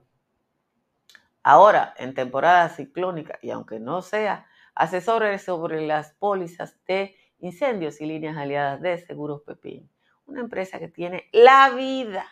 Ahora, 1.44 1.94
en 1.98 2.14
temporada 2.14 2.70
ciclónica, 2.70 3.38
y 3.42 3.52
aunque 3.52 3.80
no 3.80 4.02
sea, 4.02 4.48
asesores 4.76 5.44
sobre 5.44 5.86
las 5.86 6.14
pólizas 6.14 6.78
de 6.88 7.16
Incendios 7.44 8.00
y 8.00 8.06
líneas 8.06 8.38
aliadas 8.38 8.80
de 8.80 8.98
Seguros 8.98 9.42
Pepín. 9.42 9.90
Una 10.26 10.40
empresa 10.40 10.80
que 10.80 10.88
tiene 10.88 11.28
la 11.34 11.72
vida 11.76 12.26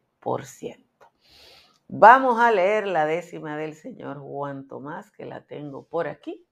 Vamos 1.88 2.40
a 2.40 2.50
leer 2.50 2.86
la 2.86 3.06
décima 3.06 3.56
del 3.56 3.74
señor 3.74 4.18
Juan 4.18 4.66
Tomás, 4.66 5.10
que 5.10 5.26
la 5.26 5.42
tengo 5.42 5.84
por 5.84 6.08
aquí. 6.08 6.46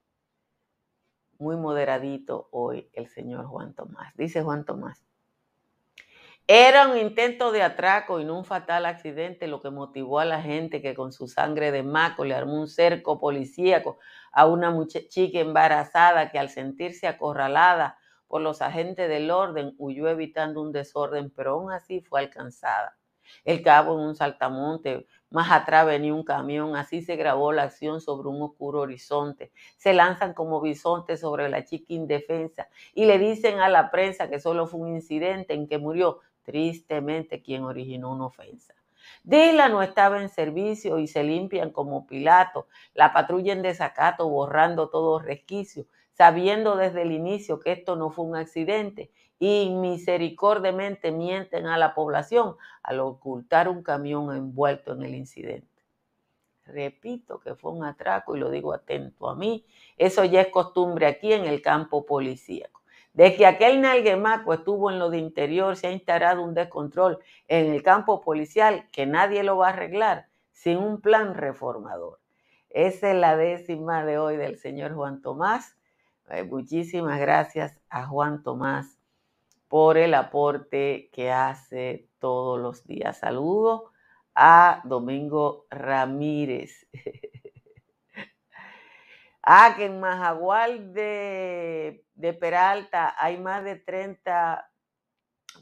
Muy 1.39 1.57
moderadito 1.57 2.47
hoy 2.51 2.89
el 2.93 3.07
señor 3.07 3.45
Juan 3.45 3.73
Tomás. 3.73 4.15
Dice 4.15 4.43
Juan 4.43 4.63
Tomás. 4.63 5.03
Era 6.45 6.89
un 6.89 6.97
intento 6.97 7.53
de 7.53 7.63
atraco 7.63 8.19
y 8.19 8.25
no 8.25 8.37
un 8.37 8.43
fatal 8.43 8.85
accidente 8.85 9.47
lo 9.47 9.61
que 9.61 9.69
motivó 9.69 10.19
a 10.19 10.25
la 10.25 10.41
gente 10.41 10.81
que 10.81 10.93
con 10.93 11.13
su 11.13 11.29
sangre 11.29 11.71
de 11.71 11.83
maco 11.83 12.25
le 12.25 12.35
armó 12.35 12.59
un 12.59 12.67
cerco 12.67 13.17
policíaco 13.17 13.97
a 14.33 14.45
una 14.45 14.75
chica 14.87 15.39
embarazada 15.39 16.31
que 16.31 16.39
al 16.39 16.49
sentirse 16.49 17.07
acorralada 17.07 17.97
por 18.33 18.41
los 18.41 18.63
agentes 18.63 19.07
del 19.07 19.29
orden, 19.29 19.75
huyó 19.77 20.07
evitando 20.07 20.59
un 20.59 20.71
desorden, 20.71 21.29
pero 21.29 21.51
aún 21.51 21.71
así 21.71 22.01
fue 22.01 22.19
alcanzada. 22.19 22.97
El 23.45 23.61
cabo 23.61 23.93
en 23.93 24.07
un 24.07 24.15
saltamonte, 24.15 25.05
más 25.29 25.51
atrás 25.51 25.85
venía 25.85 26.15
un 26.15 26.23
camión, 26.23 26.75
así 26.75 27.03
se 27.03 27.15
grabó 27.15 27.51
la 27.51 27.61
acción 27.61 28.01
sobre 28.01 28.29
un 28.29 28.41
oscuro 28.41 28.79
horizonte. 28.79 29.51
Se 29.77 29.93
lanzan 29.93 30.33
como 30.33 30.61
bisontes 30.61 31.19
sobre 31.19 31.47
la 31.47 31.63
chica 31.63 31.93
indefensa 31.93 32.69
y 32.95 33.05
le 33.05 33.19
dicen 33.19 33.59
a 33.59 33.69
la 33.69 33.91
prensa 33.91 34.31
que 34.31 34.39
solo 34.39 34.65
fue 34.65 34.79
un 34.79 34.95
incidente 34.95 35.53
en 35.53 35.67
que 35.67 35.77
murió 35.77 36.21
tristemente 36.41 37.43
quien 37.43 37.63
originó 37.65 38.13
una 38.13 38.25
ofensa. 38.25 38.73
Dila 39.21 39.69
no 39.69 39.83
estaba 39.83 40.19
en 40.19 40.29
servicio 40.29 40.97
y 40.97 41.05
se 41.05 41.23
limpian 41.23 41.69
como 41.69 42.07
Pilato, 42.07 42.65
la 42.95 43.13
patrulla 43.13 43.53
en 43.53 43.61
desacato 43.61 44.27
borrando 44.27 44.89
todo 44.89 45.19
resquicio 45.19 45.85
sabiendo 46.13 46.75
desde 46.75 47.01
el 47.01 47.11
inicio 47.11 47.59
que 47.59 47.71
esto 47.71 47.95
no 47.95 48.09
fue 48.09 48.25
un 48.25 48.35
accidente 48.35 49.11
y 49.39 49.69
misericordiamente 49.69 51.11
mienten 51.11 51.67
a 51.67 51.77
la 51.77 51.93
población 51.93 52.55
al 52.81 52.99
ocultar 53.01 53.67
un 53.67 53.83
camión 53.83 54.35
envuelto 54.35 54.93
en 54.93 55.03
el 55.03 55.15
incidente. 55.15 55.67
Repito 56.65 57.39
que 57.39 57.55
fue 57.55 57.71
un 57.71 57.83
atraco 57.83 58.35
y 58.35 58.39
lo 58.39 58.49
digo 58.49 58.73
atento 58.73 59.29
a 59.29 59.35
mí. 59.35 59.65
Eso 59.97 60.23
ya 60.23 60.41
es 60.41 60.47
costumbre 60.47 61.07
aquí 61.07 61.33
en 61.33 61.45
el 61.45 61.61
campo 61.61 62.05
policíaco. 62.05 62.81
Desde 63.13 63.35
que 63.37 63.45
aquel 63.45 63.81
nalguemaco 63.81 64.53
estuvo 64.53 64.89
en 64.89 64.97
lo 64.97 65.09
de 65.09 65.19
interior, 65.19 65.75
se 65.75 65.87
ha 65.87 65.91
instalado 65.91 66.41
un 66.41 66.53
descontrol 66.53 67.19
en 67.47 67.71
el 67.71 67.83
campo 67.83 68.21
policial 68.21 68.89
que 68.91 69.05
nadie 69.05 69.43
lo 69.43 69.57
va 69.57 69.67
a 69.67 69.73
arreglar 69.73 70.29
sin 70.51 70.77
un 70.77 71.01
plan 71.01 71.35
reformador. 71.35 72.19
Esa 72.69 73.11
es 73.11 73.15
la 73.15 73.35
décima 73.37 74.03
de 74.03 74.17
hoy 74.17 74.37
del 74.37 74.57
señor 74.57 74.95
Juan 74.95 75.21
Tomás. 75.21 75.77
Muchísimas 76.49 77.19
gracias 77.19 77.77
a 77.89 78.05
Juan 78.05 78.43
Tomás 78.43 78.97
por 79.67 79.97
el 79.97 80.13
aporte 80.13 81.09
que 81.11 81.31
hace 81.31 82.07
todos 82.19 82.59
los 82.59 82.85
días. 82.85 83.19
Saludo 83.19 83.91
a 84.33 84.81
Domingo 84.85 85.67
Ramírez. 85.69 86.87
ah, 89.43 89.73
que 89.77 89.85
en 89.85 89.99
Majagual 89.99 90.93
de, 90.93 92.05
de 92.15 92.33
Peralta 92.33 93.15
hay 93.17 93.37
más 93.37 93.63
de 93.63 93.75
30 93.75 94.69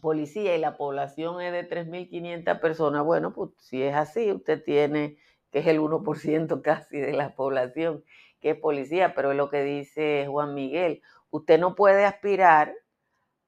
policías 0.02 0.58
y 0.58 0.62
la 0.62 0.78
población 0.78 1.41
es 1.41 1.52
de 1.52 1.69
3.500 1.69 2.60
personas. 2.60 3.04
Bueno, 3.04 3.34
pues 3.34 3.52
si 3.58 3.84
es 3.84 3.95
así, 3.95 4.32
usted 4.32 4.63
tiene 4.63 5.17
que 5.52 5.60
es 5.60 5.67
el 5.67 5.80
1% 5.80 6.62
casi 6.62 7.00
de 7.00 7.13
la 7.13 7.36
población 7.36 8.04
que 8.41 8.51
es 8.51 8.58
policía, 8.58 9.13
pero 9.13 9.32
es 9.32 9.38
lo 9.38 9.49
que 9.49 9.63
dice 9.63 10.25
Juan 10.30 10.54
Miguel. 10.54 11.01
Usted 11.30 11.60
no 11.60 11.75
puede 11.75 12.06
aspirar 12.06 12.73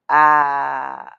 a, 0.08 1.18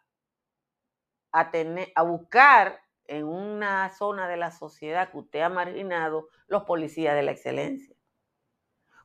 a, 1.31 1.51
tener, 1.51 1.91
a 1.95 2.03
buscar 2.03 2.81
en 3.07 3.25
una 3.25 3.89
zona 3.89 4.27
de 4.27 4.37
la 4.37 4.51
sociedad 4.51 5.11
que 5.11 5.17
usted 5.17 5.41
ha 5.41 5.49
marginado 5.49 6.29
los 6.47 6.63
policías 6.63 7.15
de 7.15 7.23
la 7.23 7.31
excelencia. 7.31 7.95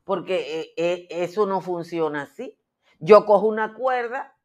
Porque 0.05 0.61
eh, 0.61 0.73
eh, 0.77 1.09
eso 1.11 1.47
no 1.47 1.61
funciona 1.61 2.23
así. 2.23 2.59
Yo 2.99 3.27
cojo 3.27 3.47
una 3.47 3.75
cuerda 3.75 4.37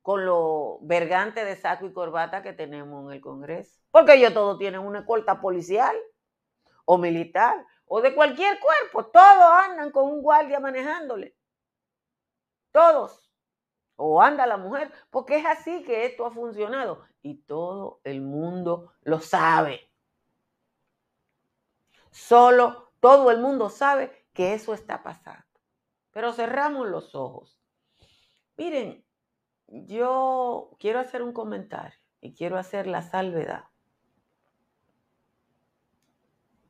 con 0.00 0.26
lo 0.26 0.78
vergante 0.82 1.44
de 1.44 1.56
saco 1.56 1.86
y 1.86 1.92
corbata 1.92 2.42
que 2.42 2.52
tenemos 2.52 3.06
en 3.06 3.12
el 3.12 3.20
Congreso. 3.20 3.80
Porque 3.90 4.14
ellos 4.14 4.34
todos 4.34 4.58
tienen 4.58 4.80
una 4.80 5.00
escolta 5.00 5.40
policial 5.40 5.94
o 6.84 6.98
militar 6.98 7.64
o 7.86 8.00
de 8.00 8.14
cualquier 8.14 8.58
cuerpo. 8.60 9.10
Todos 9.10 9.52
andan 9.64 9.90
con 9.90 10.10
un 10.10 10.22
guardia 10.22 10.60
manejándole. 10.60 11.36
Todos. 12.70 13.30
O 13.96 14.20
anda 14.22 14.46
la 14.46 14.56
mujer, 14.56 14.90
porque 15.10 15.36
es 15.36 15.46
así 15.46 15.82
que 15.84 16.06
esto 16.06 16.26
ha 16.26 16.30
funcionado. 16.30 17.04
Y 17.22 17.42
todo 17.42 18.00
el 18.04 18.20
mundo 18.20 18.92
lo 19.02 19.20
sabe. 19.20 19.90
Solo 22.10 22.92
todo 23.00 23.30
el 23.30 23.38
mundo 23.38 23.68
sabe 23.68 24.26
que 24.32 24.54
eso 24.54 24.74
está 24.74 25.02
pasando. 25.02 25.44
Pero 26.10 26.32
cerramos 26.32 26.88
los 26.88 27.14
ojos. 27.14 27.58
Miren, 28.56 29.04
yo 29.66 30.70
quiero 30.78 31.00
hacer 31.00 31.22
un 31.22 31.32
comentario 31.32 31.98
y 32.20 32.34
quiero 32.34 32.58
hacer 32.58 32.86
la 32.86 33.02
salvedad 33.02 33.64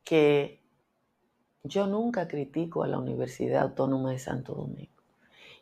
que 0.03 0.62
yo 1.63 1.87
nunca 1.87 2.27
critico 2.27 2.83
a 2.83 2.87
la 2.87 2.97
Universidad 2.97 3.63
Autónoma 3.63 4.11
de 4.11 4.19
Santo 4.19 4.53
Domingo. 4.53 4.91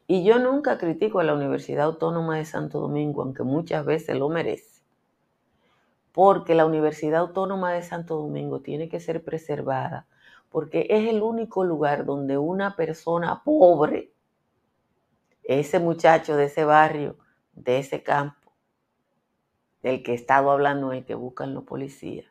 Y 0.07 0.23
yo 0.23 0.39
nunca 0.39 0.79
critico 0.79 1.19
a 1.19 1.23
la 1.23 1.35
Universidad 1.35 1.85
Autónoma 1.85 2.37
de 2.37 2.45
Santo 2.45 2.79
Domingo, 2.79 3.21
aunque 3.21 3.43
muchas 3.43 3.85
veces 3.85 4.17
lo 4.17 4.27
merece. 4.27 4.81
Porque 6.11 6.55
la 6.55 6.65
Universidad 6.65 7.21
Autónoma 7.21 7.71
de 7.71 7.83
Santo 7.83 8.17
Domingo 8.17 8.61
tiene 8.61 8.89
que 8.89 8.99
ser 8.99 9.23
preservada, 9.23 10.07
porque 10.49 10.87
es 10.89 11.07
el 11.07 11.21
único 11.21 11.63
lugar 11.63 12.03
donde 12.03 12.37
una 12.39 12.75
persona 12.75 13.43
pobre, 13.43 14.11
ese 15.43 15.79
muchacho 15.79 16.35
de 16.35 16.45
ese 16.45 16.65
barrio, 16.65 17.15
de 17.53 17.77
ese 17.77 18.01
campo, 18.01 18.51
del 19.83 20.01
que 20.01 20.13
he 20.13 20.15
estado 20.15 20.49
hablando, 20.49 20.91
el 20.93 21.05
que 21.05 21.15
buscan 21.15 21.53
los 21.53 21.63
policías, 21.63 22.25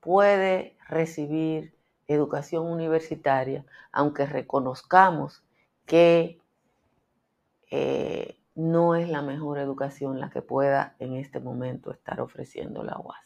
puede 0.00 0.76
recibir 0.88 1.77
educación 2.08 2.66
universitaria, 2.66 3.64
aunque 3.92 4.26
reconozcamos 4.26 5.44
que 5.86 6.40
eh, 7.70 8.36
no 8.54 8.94
es 8.96 9.08
la 9.08 9.22
mejor 9.22 9.58
educación 9.58 10.18
la 10.18 10.30
que 10.30 10.42
pueda 10.42 10.96
en 10.98 11.14
este 11.14 11.38
momento 11.38 11.92
estar 11.92 12.20
ofreciendo 12.20 12.82
la 12.82 12.98
UAS. 12.98 13.24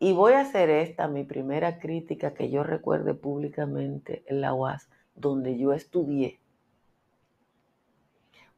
Y 0.00 0.12
voy 0.12 0.34
a 0.34 0.40
hacer 0.40 0.70
esta 0.70 1.08
mi 1.08 1.24
primera 1.24 1.78
crítica 1.78 2.34
que 2.34 2.50
yo 2.50 2.62
recuerde 2.62 3.14
públicamente 3.14 4.22
en 4.26 4.40
la 4.40 4.52
UAS, 4.52 4.88
donde 5.14 5.58
yo 5.58 5.72
estudié 5.72 6.40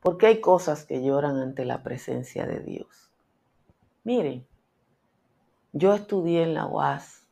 porque 0.01 0.27
hay 0.27 0.41
cosas 0.41 0.85
que 0.85 1.03
lloran 1.03 1.37
ante 1.37 1.65
la 1.65 1.83
presencia 1.83 2.47
de 2.47 2.61
Dios. 2.61 3.11
Miren, 4.03 4.47
yo 5.73 5.95
estudié 5.95 6.43
en 6.43 6.55
la 6.55 6.67
UAS, 6.67 7.29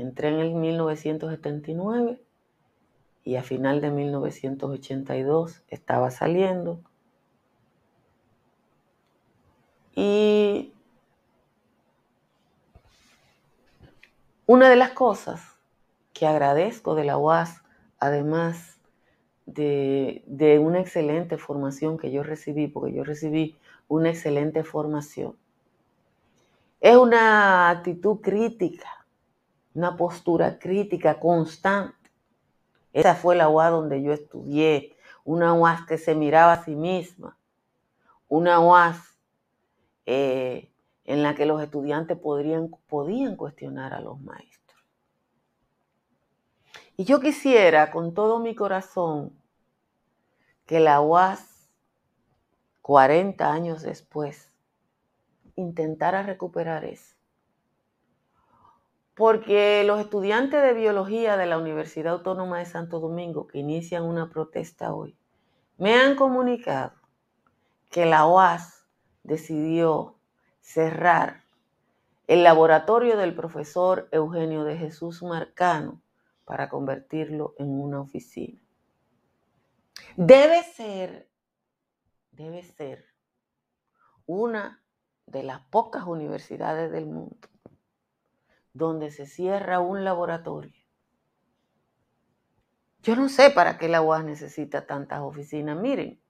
entré 0.00 0.28
en 0.28 0.40
el 0.40 0.54
1979 0.54 2.20
y 3.24 3.36
a 3.36 3.42
final 3.42 3.80
de 3.80 3.90
1982 3.90 5.62
estaba 5.68 6.10
saliendo. 6.10 6.80
Y 9.94 10.72
una 14.46 14.68
de 14.68 14.76
las 14.76 14.90
cosas 14.92 15.42
que 16.12 16.26
agradezco 16.26 16.94
de 16.94 17.04
la 17.04 17.16
UAS, 17.16 17.62
además 17.98 18.80
de, 19.46 20.58
una 20.62 20.80
excelente 20.80 21.38
formación 21.38 21.98
que 21.98 22.10
yo 22.10 22.22
recibí, 22.22 22.66
porque 22.66 22.92
yo 22.92 23.04
recibí 23.04 23.56
una 23.88 24.10
excelente 24.10 24.64
formación. 24.64 25.36
Es 26.80 26.96
una 26.96 27.70
actitud 27.70 28.20
crítica, 28.20 28.99
una 29.74 29.96
postura 29.96 30.58
crítica 30.58 31.20
constante. 31.20 32.10
Esa 32.92 33.14
fue 33.14 33.36
la 33.36 33.48
UAS 33.48 33.70
donde 33.70 34.02
yo 34.02 34.12
estudié, 34.12 34.96
una 35.24 35.54
UAS 35.54 35.86
que 35.86 35.98
se 35.98 36.14
miraba 36.14 36.54
a 36.54 36.64
sí 36.64 36.74
misma, 36.74 37.38
una 38.28 38.60
UAS 38.60 38.98
eh, 40.06 40.72
en 41.04 41.22
la 41.22 41.34
que 41.34 41.46
los 41.46 41.62
estudiantes 41.62 42.18
podrían, 42.18 42.70
podían 42.88 43.36
cuestionar 43.36 43.94
a 43.94 44.00
los 44.00 44.20
maestros. 44.20 44.60
Y 46.96 47.04
yo 47.04 47.20
quisiera 47.20 47.90
con 47.90 48.12
todo 48.12 48.40
mi 48.40 48.54
corazón 48.54 49.32
que 50.66 50.80
la 50.80 51.00
UAS, 51.00 51.70
40 52.82 53.52
años 53.52 53.82
después, 53.82 54.52
intentara 55.56 56.22
recuperar 56.22 56.84
eso. 56.84 57.16
Porque 59.20 59.84
los 59.84 60.00
estudiantes 60.00 60.62
de 60.62 60.72
biología 60.72 61.36
de 61.36 61.44
la 61.44 61.58
Universidad 61.58 62.14
Autónoma 62.14 62.58
de 62.58 62.64
Santo 62.64 63.00
Domingo, 63.00 63.46
que 63.46 63.58
inician 63.58 64.04
una 64.04 64.30
protesta 64.30 64.94
hoy, 64.94 65.14
me 65.76 65.92
han 65.92 66.16
comunicado 66.16 66.94
que 67.90 68.06
la 68.06 68.24
UAS 68.24 68.86
decidió 69.22 70.16
cerrar 70.62 71.42
el 72.28 72.42
laboratorio 72.42 73.18
del 73.18 73.34
profesor 73.34 74.08
Eugenio 74.10 74.64
de 74.64 74.78
Jesús 74.78 75.22
Marcano 75.22 76.00
para 76.46 76.70
convertirlo 76.70 77.52
en 77.58 77.78
una 77.78 78.00
oficina. 78.00 78.58
Debe 80.16 80.62
ser, 80.62 81.28
debe 82.30 82.62
ser 82.62 83.04
una 84.24 84.82
de 85.26 85.42
las 85.42 85.60
pocas 85.66 86.04
universidades 86.06 86.90
del 86.90 87.04
mundo 87.04 87.49
donde 88.72 89.10
se 89.10 89.26
cierra 89.26 89.80
un 89.80 90.04
laboratorio. 90.04 90.72
Yo 93.02 93.16
no 93.16 93.28
sé 93.28 93.50
para 93.50 93.78
qué 93.78 93.88
la 93.88 94.02
UAS 94.02 94.24
necesita 94.24 94.86
tantas 94.86 95.20
oficinas. 95.20 95.76
Miren, 95.76 96.20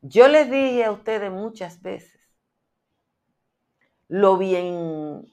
yo 0.00 0.28
les 0.28 0.50
dije 0.50 0.84
a 0.84 0.92
ustedes 0.92 1.30
muchas 1.30 1.82
veces 1.82 2.20
lo 4.08 4.38
bien 4.38 5.26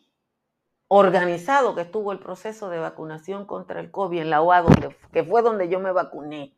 organizado 0.87 1.75
que 1.75 1.81
estuvo 1.81 2.11
el 2.11 2.19
proceso 2.19 2.69
de 2.69 2.79
vacunación 2.79 3.45
contra 3.45 3.79
el 3.79 3.91
COVID 3.91 4.21
en 4.21 4.29
la 4.29 4.41
UAS, 4.41 4.65
que 5.11 5.23
fue 5.23 5.41
donde 5.41 5.69
yo 5.69 5.79
me 5.79 5.91
vacuné 5.91 6.55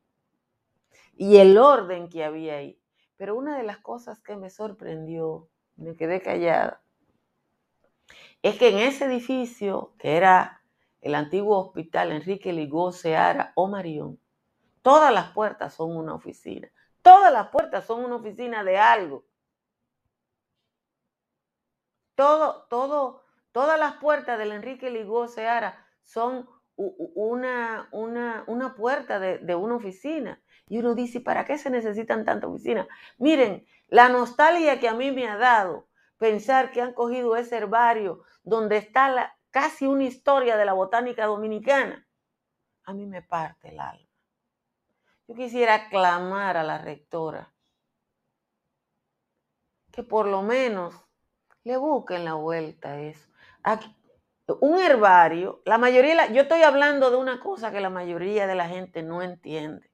y 1.17 1.37
el 1.37 1.57
orden 1.57 2.09
que 2.09 2.23
había 2.23 2.55
ahí. 2.55 2.81
Pero 3.17 3.35
una 3.35 3.57
de 3.57 3.63
las 3.63 3.77
cosas 3.77 4.19
que 4.19 4.35
me 4.35 4.49
sorprendió, 4.49 5.49
me 5.77 5.95
quedé 5.95 6.21
callada, 6.21 6.81
es 8.41 8.57
que 8.57 8.69
en 8.69 8.79
ese 8.79 9.05
edificio, 9.05 9.95
que 9.97 10.17
era 10.17 10.61
el 11.01 11.15
antiguo 11.15 11.57
hospital 11.59 12.11
Enrique 12.11 12.53
Ligó 12.53 12.91
Seara 12.91 13.53
o 13.55 13.67
Marión, 13.67 14.19
todas 14.81 15.13
las 15.13 15.31
puertas 15.31 15.73
son 15.73 15.95
una 15.95 16.13
oficina. 16.13 16.71
Todas 17.01 17.31
las 17.31 17.49
puertas 17.49 17.85
son 17.85 18.03
una 18.03 18.15
oficina 18.15 18.63
de 18.63 18.77
algo. 18.77 19.25
Todo, 22.15 22.67
todo, 22.69 23.23
todas 23.51 23.79
las 23.79 23.97
puertas 23.97 24.37
del 24.39 24.51
Enrique 24.51 24.89
Ligó 24.89 25.27
Seara 25.27 25.85
son 26.03 26.47
una, 26.75 27.87
una, 27.91 28.43
una 28.47 28.75
puerta 28.75 29.19
de, 29.19 29.39
de 29.39 29.55
una 29.55 29.75
oficina. 29.75 30.41
Y 30.67 30.79
uno 30.79 30.95
dice, 30.95 31.19
¿para 31.19 31.45
qué 31.45 31.57
se 31.57 31.69
necesitan 31.69 32.25
tantas 32.25 32.49
oficinas? 32.49 32.87
Miren, 33.17 33.65
la 33.87 34.09
nostalgia 34.09 34.79
que 34.79 34.87
a 34.87 34.93
mí 34.93 35.11
me 35.11 35.27
ha 35.27 35.37
dado 35.37 35.87
pensar 36.17 36.71
que 36.71 36.81
han 36.81 36.93
cogido 36.93 37.35
ese 37.35 37.57
herbario 37.57 38.23
donde 38.43 38.77
está 38.77 39.37
casi 39.51 39.85
una 39.85 40.03
historia 40.03 40.57
de 40.57 40.65
la 40.65 40.73
botánica 40.73 41.25
dominicana, 41.25 42.07
a 42.83 42.93
mí 42.93 43.05
me 43.05 43.21
parte 43.21 43.69
el 43.69 43.79
alma. 43.79 44.09
Yo 45.27 45.35
quisiera 45.35 45.89
clamar 45.89 46.57
a 46.57 46.63
la 46.63 46.77
rectora 46.77 47.51
que 49.91 50.03
por 50.03 50.27
lo 50.27 50.41
menos 50.41 50.93
le 51.63 51.77
busquen 51.77 52.25
la 52.25 52.33
vuelta 52.33 52.89
a 52.89 52.99
eso. 52.99 53.29
un 54.59 54.79
herbario, 54.79 55.61
la 55.65 55.77
mayoría, 55.77 56.31
yo 56.31 56.43
estoy 56.43 56.61
hablando 56.61 57.09
de 57.09 57.17
una 57.17 57.39
cosa 57.39 57.71
que 57.71 57.79
la 57.79 57.89
mayoría 57.89 58.45
de 58.45 58.55
la 58.55 58.67
gente 58.67 59.01
no 59.01 59.21
entiende 59.21 59.89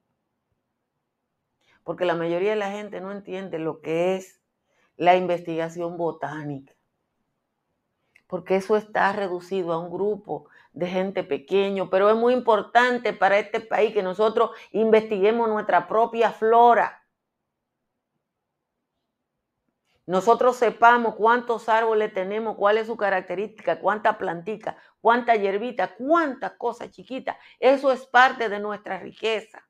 porque 1.84 2.04
la 2.04 2.14
mayoría 2.14 2.50
de 2.50 2.56
la 2.56 2.70
gente 2.70 3.00
no 3.00 3.12
entiende 3.12 3.58
lo 3.58 3.80
que 3.80 4.16
es 4.16 4.41
la 5.02 5.16
investigación 5.16 5.96
botánica. 5.96 6.72
porque 8.28 8.56
eso 8.56 8.76
está 8.76 9.12
reducido 9.12 9.72
a 9.72 9.78
un 9.78 9.90
grupo 9.90 10.48
de 10.72 10.86
gente 10.86 11.22
pequeño, 11.22 11.90
pero 11.90 12.08
es 12.08 12.16
muy 12.16 12.32
importante 12.32 13.12
para 13.12 13.38
este 13.38 13.60
país 13.60 13.92
que 13.92 14.02
nosotros 14.02 14.52
investiguemos 14.70 15.48
nuestra 15.50 15.86
propia 15.86 16.30
flora. 16.30 17.04
Nosotros 20.06 20.56
sepamos 20.56 21.14
cuántos 21.16 21.68
árboles 21.68 22.14
tenemos, 22.14 22.56
cuál 22.56 22.78
es 22.78 22.86
su 22.86 22.96
característica, 22.96 23.80
cuánta 23.80 24.16
plantica, 24.16 24.76
cuánta 25.00 25.36
hierbita, 25.36 25.94
cuántas 25.96 26.52
cosas 26.52 26.90
chiquitas. 26.90 27.36
Eso 27.58 27.92
es 27.92 28.06
parte 28.06 28.48
de 28.48 28.60
nuestra 28.60 28.98
riqueza. 28.98 29.62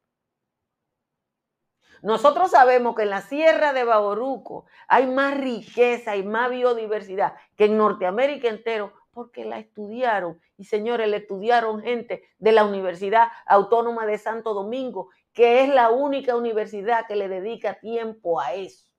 Nosotros 2.03 2.51
sabemos 2.51 2.97
que 2.97 3.03
en 3.03 3.11
la 3.11 3.23
Sierra 3.23 3.73
de 3.73 3.85
Baboruco 3.85 4.67
hay 4.89 5.07
más 5.07 5.39
riqueza 5.39 6.17
y 6.17 6.25
más 6.25 6.51
biodiversidad 6.51 7.35
que 7.57 7.67
en 7.67 7.79
Norteamérica 7.79 8.49
entero 8.49 8.93
porque 9.13 9.45
la 9.45 9.59
estudiaron. 9.59 10.41
Y 10.57 10.65
señores, 10.65 11.09
le 11.09 11.19
estudiaron 11.19 11.81
gente 11.81 12.25
de 12.39 12.53
la 12.53 12.65
Universidad 12.65 13.29
Autónoma 13.47 14.05
de 14.05 14.19
Santo 14.19 14.53
Domingo, 14.53 15.11
que 15.33 15.63
es 15.63 15.69
la 15.69 15.91
única 15.91 16.35
universidad 16.35 17.07
que 17.07 17.15
le 17.15 17.29
dedica 17.29 17.79
tiempo 17.79 18.41
a 18.41 18.55
eso. 18.55 18.91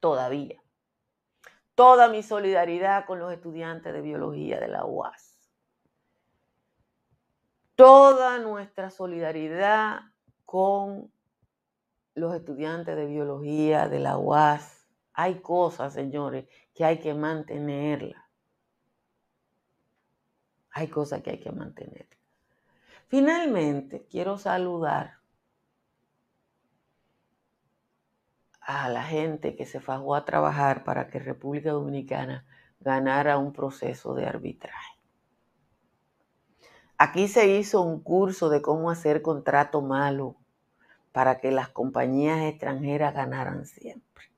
Todavía. 0.00 0.62
Toda 1.74 2.08
mi 2.08 2.22
solidaridad 2.22 3.06
con 3.06 3.20
los 3.20 3.32
estudiantes 3.32 3.94
de 3.94 4.02
biología 4.02 4.60
de 4.60 4.68
la 4.68 4.84
UAS. 4.84 5.38
Toda 7.74 8.38
nuestra 8.38 8.90
solidaridad 8.90 10.00
con 10.44 11.10
los 12.18 12.34
estudiantes 12.34 12.96
de 12.96 13.06
biología 13.06 13.88
de 13.88 14.00
la 14.00 14.18
UAS. 14.18 14.86
Hay 15.14 15.40
cosas, 15.40 15.94
señores, 15.94 16.46
que 16.74 16.84
hay 16.84 16.98
que 16.98 17.14
mantenerlas. 17.14 18.22
Hay 20.70 20.88
cosas 20.88 21.22
que 21.22 21.30
hay 21.30 21.40
que 21.40 21.50
mantener. 21.50 22.08
Finalmente, 23.08 24.06
quiero 24.10 24.38
saludar 24.38 25.18
a 28.60 28.88
la 28.90 29.02
gente 29.02 29.56
que 29.56 29.64
se 29.64 29.80
fajó 29.80 30.14
a 30.14 30.24
trabajar 30.24 30.84
para 30.84 31.08
que 31.08 31.18
República 31.18 31.70
Dominicana 31.70 32.46
ganara 32.80 33.38
un 33.38 33.52
proceso 33.52 34.14
de 34.14 34.26
arbitraje. 34.26 34.98
Aquí 36.98 37.28
se 37.28 37.48
hizo 37.48 37.80
un 37.80 38.02
curso 38.02 38.50
de 38.50 38.60
cómo 38.60 38.90
hacer 38.90 39.22
contrato 39.22 39.80
malo 39.80 40.36
para 41.18 41.40
que 41.40 41.50
las 41.50 41.70
compañías 41.70 42.42
extranjeras 42.42 43.12
ganaran 43.12 43.66
siempre. 43.66 44.30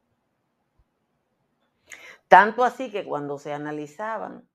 Tanto 2.26 2.64
así 2.64 2.90
que 2.90 3.04
cuando 3.04 3.36
se 3.36 3.52
analizaban 3.52 4.48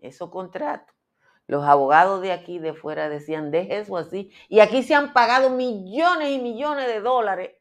esos 0.00 0.28
contratos. 0.28 0.94
Los 1.46 1.64
abogados 1.64 2.20
de 2.20 2.32
aquí, 2.32 2.58
de 2.58 2.74
fuera, 2.74 3.08
decían, 3.08 3.50
deje 3.50 3.78
eso 3.78 3.96
así. 3.96 4.30
Y 4.50 4.60
aquí 4.60 4.82
se 4.82 4.94
han 4.94 5.14
pagado 5.14 5.48
millones 5.48 6.28
y 6.28 6.42
millones 6.42 6.86
de 6.88 7.00
dólares. 7.00 7.56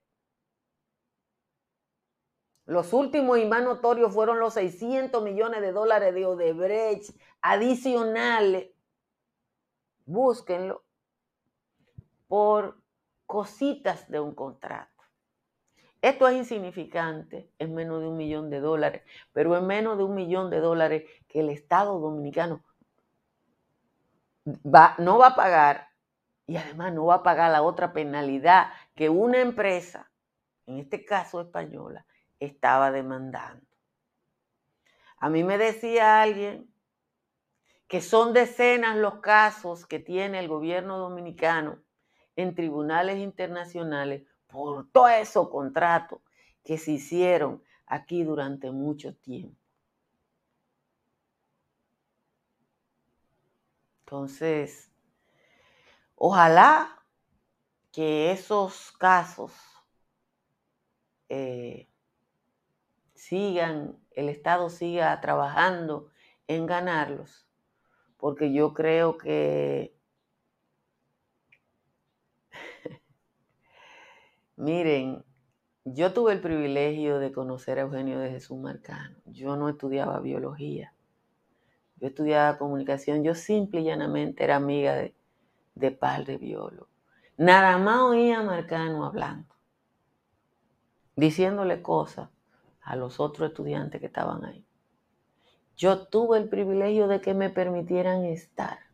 Los 2.66 2.92
últimos 2.92 3.40
y 3.40 3.46
más 3.46 3.64
notorios 3.64 4.14
fueron 4.14 4.42
los 4.42 4.56
600 4.56 5.24
millones 5.24 5.62
de 5.62 5.72
dólares 5.72 6.14
de 6.14 6.26
Odebrecht 6.26 7.18
adicionales. 7.42 8.72
Búsquenlo 10.06 10.84
por 12.28 12.79
cositas 13.30 14.10
de 14.10 14.20
un 14.20 14.34
contrato. 14.34 15.04
Esto 16.02 16.28
es 16.28 16.36
insignificante, 16.36 17.52
es 17.60 17.70
menos 17.70 18.02
de 18.02 18.08
un 18.08 18.18
millón 18.18 18.50
de 18.50 18.60
dólares, 18.60 19.04
pero 19.34 19.56
es 19.56 19.62
menos 19.62 20.00
de 20.00 20.04
un 20.04 20.16
millón 20.16 20.50
de 20.50 20.60
dólares 20.60 21.08
que 21.28 21.42
el 21.42 21.52
Estado 21.52 22.00
dominicano 22.00 22.64
va, 24.66 24.96
no 24.98 25.20
va 25.20 25.28
a 25.28 25.36
pagar 25.36 25.90
y 26.48 26.58
además 26.58 26.92
no 26.92 27.06
va 27.06 27.16
a 27.16 27.24
pagar 27.24 27.52
la 27.52 27.62
otra 27.62 27.94
penalidad 27.94 28.72
que 28.96 29.10
una 29.10 29.40
empresa, 29.42 30.10
en 30.66 30.80
este 30.80 31.06
caso 31.06 31.40
española, 31.40 32.08
estaba 32.40 32.90
demandando. 32.90 33.68
A 35.18 35.30
mí 35.30 35.44
me 35.44 35.60
decía 35.60 36.24
alguien 36.24 36.74
que 37.88 38.02
son 38.02 38.34
decenas 38.34 38.98
los 38.98 39.20
casos 39.20 39.86
que 39.86 40.00
tiene 40.00 40.40
el 40.40 40.48
gobierno 40.48 40.98
dominicano 40.98 41.78
en 42.42 42.56
tribunales 42.56 43.18
internacionales 43.18 44.24
por 44.48 44.90
todo 44.92 45.10
esos 45.10 45.50
contratos 45.50 46.20
que 46.64 46.78
se 46.78 46.92
hicieron 46.92 47.62
aquí 47.86 48.24
durante 48.24 48.72
mucho 48.72 49.14
tiempo. 49.16 49.58
Entonces, 54.06 54.90
ojalá 56.16 57.04
que 57.92 58.32
esos 58.32 58.92
casos 58.94 59.52
eh, 61.28 61.90
sigan, 63.14 64.00
el 64.12 64.30
Estado 64.30 64.70
siga 64.70 65.20
trabajando 65.22 66.10
en 66.48 66.66
ganarlos, 66.66 67.48
porque 68.18 68.52
yo 68.54 68.74
creo 68.74 69.18
que 69.18 69.99
Miren, 74.60 75.24
yo 75.86 76.12
tuve 76.12 76.34
el 76.34 76.42
privilegio 76.42 77.18
de 77.20 77.32
conocer 77.32 77.80
a 77.80 77.84
Eugenio 77.84 78.20
de 78.20 78.30
Jesús 78.30 78.60
Marcano. 78.60 79.16
Yo 79.26 79.56
no 79.56 79.70
estudiaba 79.70 80.20
biología. 80.20 80.94
Yo 81.96 82.10
estudiaba 82.10 82.58
comunicación. 82.58 83.24
Yo 83.24 83.36
simple 83.36 83.80
y 83.80 83.86
llanamente 83.86 84.44
era 84.44 84.58
amiga 84.58 84.96
de, 84.96 85.16
de 85.76 85.98
de 86.26 86.38
biólogos. 86.38 86.90
Nada 87.38 87.78
más 87.78 88.02
oía 88.02 88.40
a 88.40 88.44
Marcano 88.44 89.06
hablando, 89.06 89.56
diciéndole 91.16 91.82
cosas 91.82 92.30
a 92.82 92.98
los 92.98 93.22
otros 93.22 93.52
estudiantes 93.52 94.02
que 94.02 94.08
estaban 94.08 94.44
ahí. 94.44 94.66
Yo 95.78 96.06
tuve 96.06 96.38
el 96.38 96.50
privilegio 96.50 97.08
de 97.08 97.22
que 97.22 97.34
me 97.34 97.50
permitieran 97.50 98.26
estar. 98.26 98.89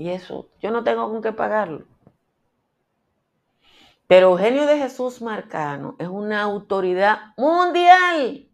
Y 0.00 0.08
eso, 0.08 0.48
yo 0.60 0.70
no 0.70 0.82
tengo 0.82 1.10
con 1.10 1.20
qué 1.20 1.30
pagarlo. 1.30 1.84
Pero 4.06 4.30
Eugenio 4.30 4.64
de 4.64 4.78
Jesús 4.78 5.20
Marcano 5.20 5.94
es 5.98 6.08
una 6.08 6.40
autoridad 6.40 7.34
mundial. 7.36 8.48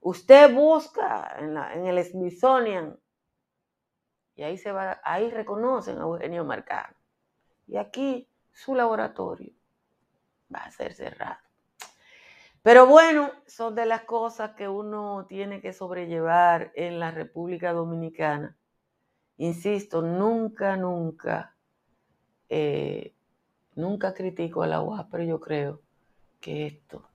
Usted 0.00 0.54
busca 0.54 1.36
en, 1.38 1.84
el 1.84 2.02
Smithsonian 2.02 2.98
y 4.34 4.42
ahí 4.42 4.56
se 4.56 4.72
va, 4.72 4.98
ahí 5.04 5.30
reconocen 5.30 5.98
a 5.98 6.04
Eugenio 6.04 6.42
Marcano. 6.46 6.96
Y 7.66 7.76
aquí 7.76 8.26
su 8.50 8.74
laboratorio 8.74 9.52
va 10.50 10.60
a 10.60 10.70
ser 10.70 10.94
cerrado. 10.94 11.36
Pero 12.62 12.86
bueno, 12.86 13.30
son 13.46 13.74
de 13.74 13.84
las 13.84 14.04
cosas 14.04 14.52
que 14.52 14.68
uno 14.68 15.26
tiene 15.28 15.60
que 15.60 15.74
sobrellevar 15.74 16.72
en 16.76 16.98
la 16.98 17.10
República 17.10 17.74
Dominicana 17.74 18.56
Insisto, 19.40 20.02
nunca, 20.02 20.76
nunca, 20.76 21.54
eh, 22.50 23.14
nunca 23.74 24.12
critico 24.12 24.62
a 24.62 24.66
la 24.66 24.82
UAS, 24.82 25.06
pero 25.10 25.24
yo 25.24 25.40
creo 25.40 25.80
que 26.40 26.66
esto, 26.66 27.08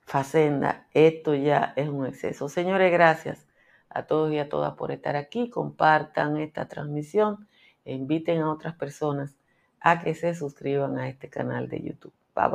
Facenda, 0.00 0.88
esto 0.92 1.36
ya 1.36 1.74
es 1.76 1.88
un 1.88 2.06
exceso. 2.06 2.48
Señores, 2.48 2.90
gracias 2.90 3.46
a 3.88 4.02
todos 4.02 4.32
y 4.32 4.40
a 4.40 4.48
todas 4.48 4.74
por 4.74 4.90
estar 4.90 5.14
aquí. 5.14 5.48
Compartan 5.48 6.38
esta 6.38 6.66
transmisión 6.66 7.46
e 7.84 7.94
inviten 7.94 8.40
a 8.40 8.50
otras 8.50 8.74
personas 8.74 9.36
a 9.78 10.00
que 10.00 10.16
se 10.16 10.34
suscriban 10.34 10.98
a 10.98 11.08
este 11.08 11.30
canal 11.30 11.68
de 11.68 11.82
YouTube. 11.82 12.12
Bye 12.34 12.48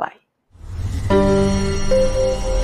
bye. 1.88 2.57